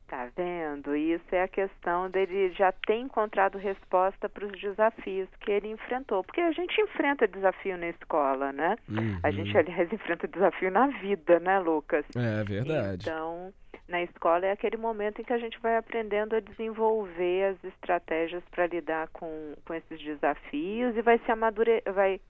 Tá 0.07 0.29
vendo? 0.37 0.95
Isso 0.95 1.35
é 1.35 1.43
a 1.43 1.47
questão 1.49 2.09
dele 2.09 2.53
já 2.53 2.71
ter 2.71 2.95
encontrado 2.95 3.57
resposta 3.57 4.29
para 4.29 4.45
os 4.45 4.51
desafios 4.53 5.27
que 5.41 5.51
ele 5.51 5.67
enfrentou. 5.67 6.23
Porque 6.23 6.39
a 6.39 6.51
gente 6.53 6.79
enfrenta 6.79 7.27
desafio 7.27 7.77
na 7.77 7.89
escola, 7.89 8.53
né? 8.53 8.77
Uhum. 8.87 9.19
A 9.21 9.31
gente, 9.31 9.57
aliás, 9.57 9.91
enfrenta 9.91 10.25
desafio 10.25 10.71
na 10.71 10.87
vida, 10.87 11.41
né, 11.41 11.59
Lucas? 11.59 12.05
É 12.15 12.41
verdade. 12.45 13.01
Então, 13.01 13.53
na 13.89 14.01
escola 14.01 14.45
é 14.45 14.51
aquele 14.51 14.77
momento 14.77 15.19
em 15.19 15.25
que 15.25 15.33
a 15.33 15.37
gente 15.37 15.59
vai 15.59 15.75
aprendendo 15.75 16.37
a 16.37 16.39
desenvolver 16.39 17.55
as 17.55 17.63
estratégias 17.65 18.43
para 18.49 18.67
lidar 18.67 19.09
com, 19.09 19.55
com 19.65 19.73
esses 19.73 19.99
desafios 20.01 20.95
e 20.95 21.01
vai 21.01 21.19
se 21.19 21.31
amadure, 21.31 21.81
vai 21.93 22.21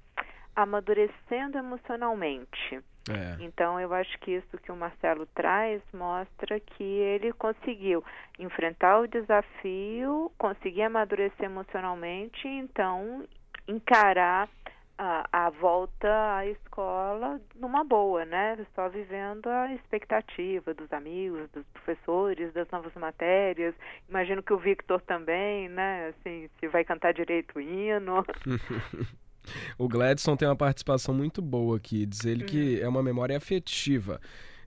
amadurecendo 0.56 1.60
emocionalmente. 1.60 2.82
É. 3.10 3.38
Então 3.44 3.80
eu 3.80 3.94
acho 3.94 4.18
que 4.20 4.32
isso 4.32 4.58
que 4.58 4.72
o 4.72 4.76
Marcelo 4.76 5.26
traz 5.28 5.82
mostra 5.94 6.60
que 6.60 6.84
ele 6.84 7.32
conseguiu 7.34 8.04
enfrentar 8.40 9.00
o 9.00 9.08
desafio, 9.08 10.32
conseguir 10.38 10.84
amadurecer 10.84 11.46
emocionalmente, 11.46 12.48
então 12.48 13.26
encarar 13.68 14.50
a, 14.98 15.28
a, 15.32 15.50
volta 15.52 16.38
à 16.38 16.46
escola 16.48 17.40
numa 17.56 17.84
boa, 17.84 18.26
né? 18.26 18.58
Só 18.74 18.90
vivendo 18.90 19.48
a 19.48 19.74
expectativa 19.74 20.74
dos 20.74 20.92
amigos, 20.92 21.50
dos 21.52 21.66
professores, 21.68 22.52
das 22.54 22.70
novas 22.72 22.94
matérias. 22.96 23.76
Imagino 24.10 24.42
que 24.42 24.54
o 24.54 24.58
Victor 24.58 25.00
também, 25.02 25.70
né? 25.70 26.08
Assim, 26.10 26.50
se 26.60 26.68
vai 26.68 26.84
cantar 26.84 27.14
direito 27.14 27.58
o 27.58 27.62
hino. 27.62 28.26
o 29.78 29.88
Gladson 29.88 30.36
tem 30.36 30.48
uma 30.48 30.56
participação 30.56 31.14
muito 31.14 31.42
boa 31.42 31.78
aqui, 31.78 32.06
diz 32.06 32.26
ele 32.26 32.44
que 32.44 32.78
uhum. 32.78 32.86
é 32.86 32.88
uma 32.88 33.04
memória 33.04 33.38
afetiva. 33.38 34.20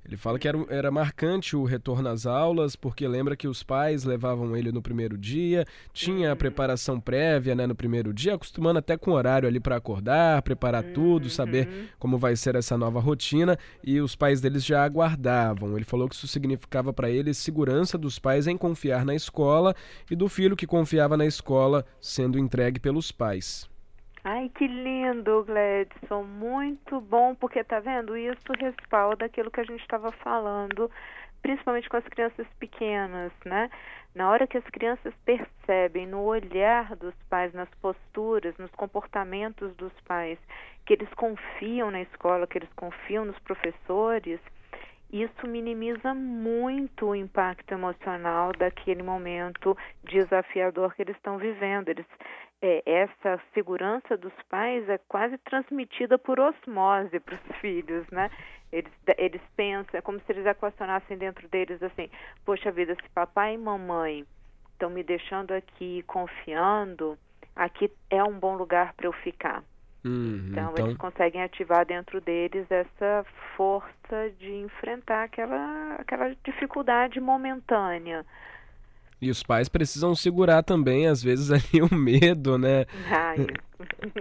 Ele 0.04 0.16
fala 0.16 0.38
que 0.38 0.48
era, 0.48 0.58
era 0.70 0.90
marcante 0.90 1.54
o 1.54 1.64
retorno 1.64 2.08
às 2.08 2.24
aulas, 2.26 2.74
porque 2.74 3.06
lembra 3.06 3.36
que 3.36 3.46
os 3.46 3.62
pais 3.62 4.04
levavam 4.04 4.56
ele 4.56 4.72
no 4.72 4.80
primeiro 4.80 5.16
dia, 5.16 5.66
tinha 5.92 6.32
a 6.32 6.36
preparação 6.36 6.98
prévia 6.98 7.54
né, 7.54 7.66
no 7.66 7.74
primeiro 7.74 8.12
dia, 8.12 8.34
acostumando 8.34 8.78
até 8.78 8.96
com 8.96 9.12
horário 9.12 9.46
ali 9.46 9.60
para 9.60 9.76
acordar, 9.76 10.42
preparar 10.42 10.82
tudo, 10.82 11.28
saber 11.28 11.68
uhum. 11.68 11.86
como 11.98 12.18
vai 12.18 12.34
ser 12.34 12.54
essa 12.54 12.78
nova 12.78 12.98
rotina, 12.98 13.58
e 13.84 14.00
os 14.00 14.16
pais 14.16 14.40
deles 14.40 14.64
já 14.64 14.82
aguardavam. 14.82 15.76
Ele 15.76 15.84
falou 15.84 16.08
que 16.08 16.14
isso 16.14 16.26
significava 16.26 16.92
para 16.92 17.10
ele 17.10 17.34
segurança 17.34 17.98
dos 17.98 18.18
pais 18.18 18.46
em 18.46 18.56
confiar 18.56 19.04
na 19.04 19.14
escola 19.14 19.76
e 20.10 20.16
do 20.16 20.28
filho 20.28 20.56
que 20.56 20.66
confiava 20.66 21.16
na 21.16 21.26
escola 21.26 21.84
sendo 22.00 22.38
entregue 22.38 22.80
pelos 22.80 23.12
pais. 23.12 23.68
Ai, 24.22 24.50
que 24.50 24.66
lindo, 24.66 25.44
Gladson. 25.44 26.24
Muito 26.24 27.00
bom, 27.00 27.34
porque 27.34 27.64
tá 27.64 27.80
vendo? 27.80 28.16
Isso 28.16 28.52
respalda 28.58 29.24
aquilo 29.24 29.50
que 29.50 29.60
a 29.60 29.64
gente 29.64 29.80
estava 29.80 30.12
falando, 30.12 30.90
principalmente 31.40 31.88
com 31.88 31.96
as 31.96 32.04
crianças 32.04 32.46
pequenas, 32.58 33.32
né? 33.46 33.70
Na 34.14 34.28
hora 34.30 34.46
que 34.46 34.58
as 34.58 34.64
crianças 34.64 35.14
percebem 35.24 36.06
no 36.06 36.22
olhar 36.22 36.94
dos 36.96 37.14
pais, 37.30 37.54
nas 37.54 37.70
posturas, 37.76 38.56
nos 38.58 38.70
comportamentos 38.72 39.74
dos 39.76 39.92
pais, 40.02 40.38
que 40.84 40.92
eles 40.92 41.08
confiam 41.14 41.90
na 41.90 42.02
escola, 42.02 42.46
que 42.46 42.58
eles 42.58 42.72
confiam 42.74 43.24
nos 43.24 43.38
professores, 43.38 44.40
isso 45.12 45.46
minimiza 45.46 46.14
muito 46.14 47.06
o 47.06 47.16
impacto 47.16 47.72
emocional 47.72 48.52
daquele 48.52 49.02
momento 49.02 49.76
desafiador 50.04 50.94
que 50.94 51.02
eles 51.02 51.16
estão 51.16 51.36
vivendo. 51.36 51.88
Eles, 51.88 52.06
é, 52.62 52.82
essa 52.84 53.40
segurança 53.54 54.16
dos 54.16 54.32
pais 54.48 54.88
é 54.88 54.98
quase 55.08 55.38
transmitida 55.38 56.18
por 56.18 56.38
osmose 56.38 57.18
para 57.20 57.34
os 57.34 57.56
filhos, 57.60 58.06
né? 58.10 58.30
Eles, 58.72 58.92
eles 59.18 59.42
pensam, 59.56 59.98
é 59.98 60.00
como 60.00 60.20
se 60.20 60.30
eles 60.30 60.46
equacionassem 60.46 61.16
dentro 61.18 61.48
deles 61.48 61.82
assim: 61.82 62.08
poxa 62.44 62.70
vida, 62.70 62.94
se 62.94 63.08
papai 63.10 63.54
e 63.54 63.58
mamãe 63.58 64.24
estão 64.72 64.90
me 64.90 65.02
deixando 65.02 65.52
aqui 65.52 66.02
confiando, 66.06 67.18
aqui 67.54 67.90
é 68.08 68.22
um 68.22 68.38
bom 68.38 68.56
lugar 68.56 68.94
para 68.94 69.06
eu 69.06 69.12
ficar. 69.12 69.62
Uhum, 70.04 70.48
então, 70.50 70.72
então, 70.72 70.86
eles 70.86 70.96
conseguem 70.96 71.42
ativar 71.42 71.84
dentro 71.84 72.20
deles 72.22 72.66
essa 72.70 73.24
força 73.54 74.30
de 74.38 74.50
enfrentar 74.50 75.24
aquela, 75.24 75.96
aquela 75.98 76.34
dificuldade 76.42 77.20
momentânea. 77.20 78.24
E 79.20 79.30
os 79.30 79.42
pais 79.42 79.68
precisam 79.68 80.14
segurar 80.14 80.62
também, 80.62 81.06
às 81.06 81.22
vezes, 81.22 81.50
ali 81.52 81.82
o 81.82 81.94
medo, 81.94 82.56
né? 82.56 82.86
Ai. 83.10 83.46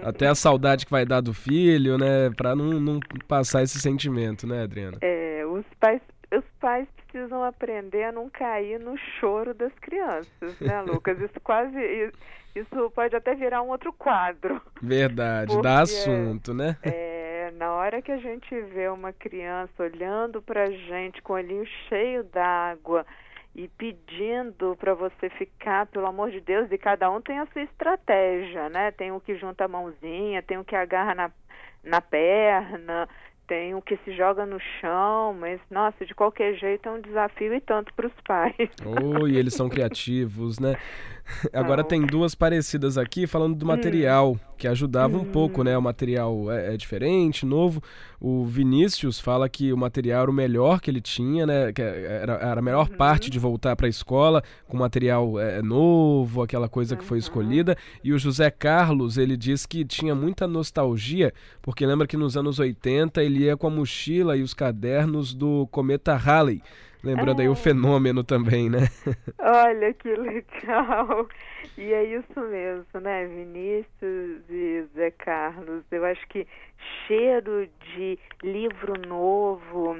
Até 0.02 0.26
a 0.26 0.34
saudade 0.34 0.84
que 0.84 0.90
vai 0.92 1.04
dar 1.04 1.20
do 1.20 1.34
filho, 1.34 1.98
né? 1.98 2.30
Para 2.36 2.54
não, 2.54 2.80
não 2.80 3.00
passar 3.26 3.62
esse 3.62 3.80
sentimento, 3.80 4.46
né, 4.46 4.62
Adriana? 4.62 4.98
É, 5.00 5.44
os 5.46 5.64
pais, 5.78 6.00
os 6.32 6.44
pais 6.60 6.86
precisam 6.96 7.42
aprender 7.44 8.04
a 8.04 8.12
não 8.12 8.28
cair 8.28 8.78
no 8.78 8.96
choro 9.18 9.54
das 9.54 9.72
crianças, 9.80 10.60
né, 10.60 10.80
Lucas? 10.86 11.18
Isso 11.20 11.40
quase 11.42 11.78
isso 12.54 12.90
pode 12.90 13.14
até 13.14 13.34
virar 13.34 13.62
um 13.62 13.68
outro 13.68 13.92
quadro. 13.92 14.60
Verdade, 14.82 15.52
porque, 15.52 15.62
dá 15.62 15.80
assunto, 15.80 16.52
né? 16.52 16.76
É, 16.82 17.52
na 17.56 17.72
hora 17.72 18.02
que 18.02 18.10
a 18.10 18.18
gente 18.18 18.60
vê 18.74 18.88
uma 18.88 19.12
criança 19.12 19.82
olhando 19.82 20.42
pra 20.42 20.68
gente 20.70 21.22
com 21.22 21.34
o 21.34 21.36
olhinho 21.36 21.64
cheio 21.88 22.24
d'água 22.24 23.06
e 23.54 23.68
pedindo 23.68 24.76
para 24.76 24.94
você 24.94 25.28
ficar, 25.30 25.86
pelo 25.86 26.06
amor 26.06 26.30
de 26.30 26.40
Deus, 26.40 26.70
e 26.70 26.78
cada 26.78 27.10
um 27.10 27.20
tem 27.20 27.38
a 27.38 27.46
sua 27.46 27.62
estratégia, 27.62 28.68
né? 28.68 28.90
Tem 28.92 29.10
o 29.10 29.20
que 29.20 29.36
junta 29.36 29.64
a 29.64 29.68
mãozinha, 29.68 30.42
tem 30.42 30.58
o 30.58 30.64
que 30.64 30.76
agarra 30.76 31.14
na, 31.14 31.30
na 31.82 32.00
perna, 32.00 33.08
tem 33.50 33.74
o 33.74 33.82
que 33.82 33.96
se 34.04 34.16
joga 34.16 34.46
no 34.46 34.60
chão, 34.80 35.34
mas 35.34 35.60
nossa, 35.68 36.06
de 36.06 36.14
qualquer 36.14 36.54
jeito 36.54 36.88
é 36.88 36.92
um 36.92 37.00
desafio 37.00 37.52
e 37.52 37.60
tanto 37.60 37.92
para 37.94 38.06
os 38.06 38.12
pais. 38.24 38.70
Oh, 38.86 39.26
e 39.26 39.36
eles 39.36 39.54
são 39.54 39.68
criativos, 39.68 40.60
né? 40.60 40.76
Agora 41.52 41.84
tem 41.84 42.02
duas 42.02 42.34
parecidas 42.34 42.98
aqui 42.98 43.26
falando 43.26 43.54
do 43.54 43.66
material, 43.66 44.32
hum. 44.32 44.38
que 44.56 44.66
ajudava 44.66 45.16
hum. 45.16 45.22
um 45.22 45.24
pouco, 45.24 45.62
né? 45.62 45.76
O 45.76 45.82
material 45.82 46.50
é, 46.50 46.74
é, 46.74 46.76
diferente, 46.76 47.46
novo. 47.46 47.82
O 48.20 48.44
Vinícius 48.44 49.18
fala 49.18 49.48
que 49.48 49.72
o 49.72 49.76
material 49.76 50.22
era 50.22 50.30
o 50.30 50.34
melhor 50.34 50.80
que 50.80 50.90
ele 50.90 51.00
tinha, 51.00 51.46
né? 51.46 51.72
Que 51.72 51.82
era, 51.82 52.34
era 52.34 52.58
a 52.58 52.62
melhor 52.62 52.88
uhum. 52.88 52.96
parte 52.96 53.30
de 53.30 53.38
voltar 53.38 53.74
para 53.76 53.86
a 53.86 53.90
escola 53.90 54.42
com 54.68 54.76
material 54.76 55.38
é, 55.40 55.62
novo, 55.62 56.42
aquela 56.42 56.68
coisa 56.68 56.96
que 56.96 57.04
foi 57.04 57.18
escolhida. 57.18 57.76
E 58.04 58.12
o 58.12 58.18
José 58.18 58.50
Carlos, 58.50 59.16
ele 59.16 59.36
diz 59.36 59.64
que 59.66 59.84
tinha 59.84 60.14
muita 60.14 60.46
nostalgia, 60.46 61.32
porque 61.62 61.86
lembra 61.86 62.06
que 62.06 62.16
nos 62.16 62.36
anos 62.36 62.58
80 62.58 63.22
ele 63.22 63.44
ia 63.44 63.56
com 63.56 63.66
a 63.66 63.70
mochila 63.70 64.36
e 64.36 64.42
os 64.42 64.54
cadernos 64.54 65.32
do 65.34 65.66
Cometa 65.70 66.14
Halley. 66.14 66.62
Lembrando 67.02 67.40
é. 67.40 67.44
aí 67.44 67.48
o 67.48 67.54
fenômeno 67.54 68.22
também, 68.22 68.68
né? 68.68 68.88
Olha 69.38 69.92
que 69.94 70.14
legal. 70.14 71.28
E 71.78 71.92
é 71.92 72.04
isso 72.04 72.40
mesmo, 72.40 73.00
né, 73.00 73.26
Vinícius 73.26 74.42
e 74.50 74.86
Zé 74.94 75.10
Carlos? 75.12 75.82
Eu 75.90 76.04
acho 76.04 76.26
que 76.28 76.46
cheiro 77.06 77.66
de 77.94 78.18
livro 78.42 78.94
novo, 79.08 79.98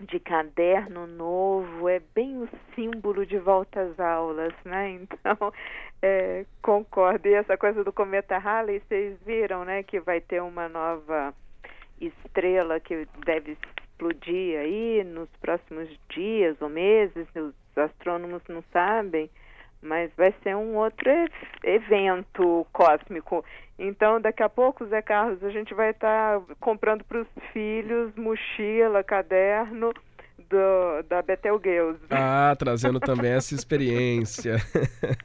de 0.00 0.18
caderno 0.20 1.06
novo, 1.06 1.88
é 1.88 2.00
bem 2.14 2.42
o 2.42 2.48
símbolo 2.74 3.26
de 3.26 3.38
volta 3.38 3.82
às 3.82 4.00
aulas, 4.00 4.54
né? 4.64 4.90
Então, 4.90 5.52
é, 6.00 6.46
concordo. 6.62 7.28
E 7.28 7.34
essa 7.34 7.56
coisa 7.56 7.84
do 7.84 7.92
cometa 7.92 8.38
Halley, 8.38 8.80
vocês 8.80 9.18
viram, 9.26 9.64
né, 9.64 9.82
que 9.82 10.00
vai 10.00 10.20
ter 10.20 10.42
uma 10.42 10.68
nova 10.68 11.34
estrela 12.00 12.78
que 12.80 13.06
deve 13.26 13.56
explodir 13.98 14.58
aí 14.58 15.04
nos 15.04 15.28
próximos 15.40 15.88
dias 16.08 16.56
ou 16.60 16.68
meses, 16.68 17.26
os 17.34 17.52
astrônomos 17.76 18.42
não 18.48 18.62
sabem, 18.72 19.28
mas 19.82 20.10
vai 20.16 20.32
ser 20.42 20.56
um 20.56 20.76
outro 20.76 21.10
evento 21.64 22.66
cósmico. 22.72 23.44
Então, 23.78 24.20
daqui 24.20 24.42
a 24.42 24.48
pouco, 24.48 24.86
Zé 24.86 25.02
Carlos, 25.02 25.42
a 25.42 25.50
gente 25.50 25.74
vai 25.74 25.90
estar 25.90 26.40
tá 26.40 26.54
comprando 26.60 27.04
para 27.04 27.20
os 27.20 27.28
filhos 27.52 28.12
mochila, 28.16 29.04
caderno 29.04 29.92
do, 30.50 31.02
da 31.08 31.22
Betelgeuse. 31.22 32.00
Ah, 32.10 32.54
trazendo 32.58 32.98
também 32.98 33.32
essa 33.32 33.54
experiência. 33.54 34.56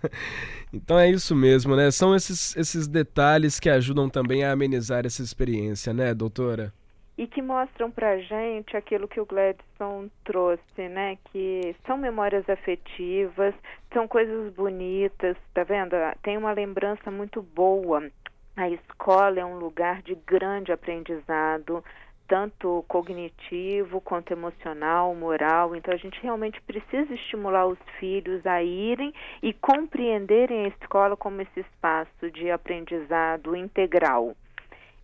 então 0.71 0.99
é 0.99 1.09
isso 1.09 1.36
mesmo, 1.36 1.75
né? 1.75 1.89
São 1.89 2.15
esses, 2.15 2.55
esses 2.55 2.88
detalhes 2.88 3.59
que 3.59 3.69
ajudam 3.69 4.07
também 4.07 4.43
a 4.43 4.51
amenizar 4.51 5.05
essa 5.05 5.23
experiência, 5.23 5.91
né, 5.91 6.13
doutora? 6.13 6.71
E 7.17 7.28
que 7.28 7.41
mostram 7.41 7.91
para 7.91 8.17
gente 8.17 8.76
aquilo 8.76 9.08
que 9.08 9.19
o 9.19 9.26
Gladson 9.26 10.10
trouxe, 10.23 10.89
né? 10.89 11.17
Que 11.26 11.76
são 11.86 11.97
memórias 11.97 12.47
afetivas, 12.49 13.54
são 13.93 14.08
coisas 14.08 14.52
bonitas, 14.54 15.38
tá 15.54 15.63
vendo? 15.63 15.95
Tem 16.23 16.38
uma 16.38 16.52
lembrança 16.52 17.12
muito 17.12 17.41
boa. 17.41 18.10
A 18.56 18.69
escola 18.69 19.39
é 19.39 19.45
um 19.45 19.58
lugar 19.58 20.02
de 20.02 20.15
grande 20.15 20.71
aprendizado, 20.71 21.84
tanto 22.28 22.84
cognitivo 22.88 24.02
quanto 24.02 24.32
emocional, 24.32 25.13
moral. 25.13 25.76
Então 25.76 25.93
a 25.93 25.97
gente 25.97 26.19
realmente 26.21 26.60
precisa 26.62 27.13
estimular 27.13 27.67
os 27.67 27.80
filhos 27.99 28.45
a 28.45 28.63
irem 28.63 29.13
e 29.41 29.54
compreenderem 29.54 30.65
a 30.65 30.67
escola 30.69 31.15
como 31.15 31.41
esse 31.41 31.60
espaço 31.60 32.32
de 32.32 32.49
aprendizado 32.49 33.56
integral 33.56 34.36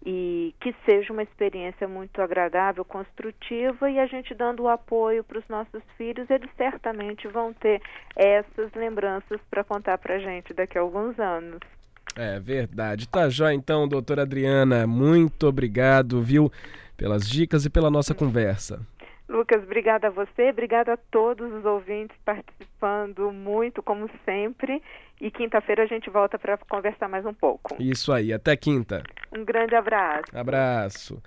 e 0.06 0.56
que 0.62 0.74
seja 0.86 1.12
uma 1.12 1.24
experiência 1.24 1.88
muito 1.88 2.22
agradável, 2.22 2.86
construtiva 2.86 3.90
e 3.90 4.00
a 4.00 4.06
gente 4.06 4.34
dando 4.34 4.64
o 4.64 4.70
apoio 4.70 5.24
para 5.24 5.40
os 5.40 5.48
nossos 5.50 5.84
filhos, 5.98 6.30
eles 6.30 6.50
certamente 6.56 7.28
vão 7.28 7.54
ter 7.54 7.82
essas 8.16 8.72
lembranças 8.74 9.40
para 9.50 9.64
contar 9.64 9.98
para 9.98 10.16
a 10.16 10.20
gente 10.20 10.54
daqui 10.54 10.78
a 10.78 10.82
alguns 10.82 11.20
anos. 11.20 11.60
É 12.16 12.40
verdade. 12.40 13.08
Tá 13.08 13.30
já 13.30 13.54
então, 13.54 13.88
doutora 13.88 14.24
Adriana, 14.24 14.88
muito 14.88 15.48
obrigado, 15.48 16.22
viu, 16.22 16.52
pelas 16.98 17.28
dicas 17.30 17.66
e 17.66 17.70
pela 17.70 17.90
nossa 17.90 18.16
conversa. 18.16 18.80
Lucas, 19.30 19.62
obrigada 19.62 20.08
a 20.08 20.10
você, 20.10 20.50
obrigada 20.50 20.94
a 20.94 20.98
todos 20.98 21.54
os 21.54 21.64
ouvintes 21.64 22.18
participando 22.26 23.32
muito, 23.32 23.84
como 23.84 24.10
sempre. 24.26 24.82
E 25.22 25.30
quinta-feira 25.30 25.84
a 25.84 25.86
gente 25.86 26.10
volta 26.10 26.40
para 26.40 26.58
conversar 26.58 27.08
mais 27.08 27.24
um 27.28 27.34
pouco. 27.34 27.76
Isso 27.80 28.12
aí, 28.12 28.34
até 28.34 28.58
quinta. 28.58 29.04
Um 29.32 29.46
grande 29.46 29.76
abraço. 29.76 30.36
Abraço. 30.36 31.22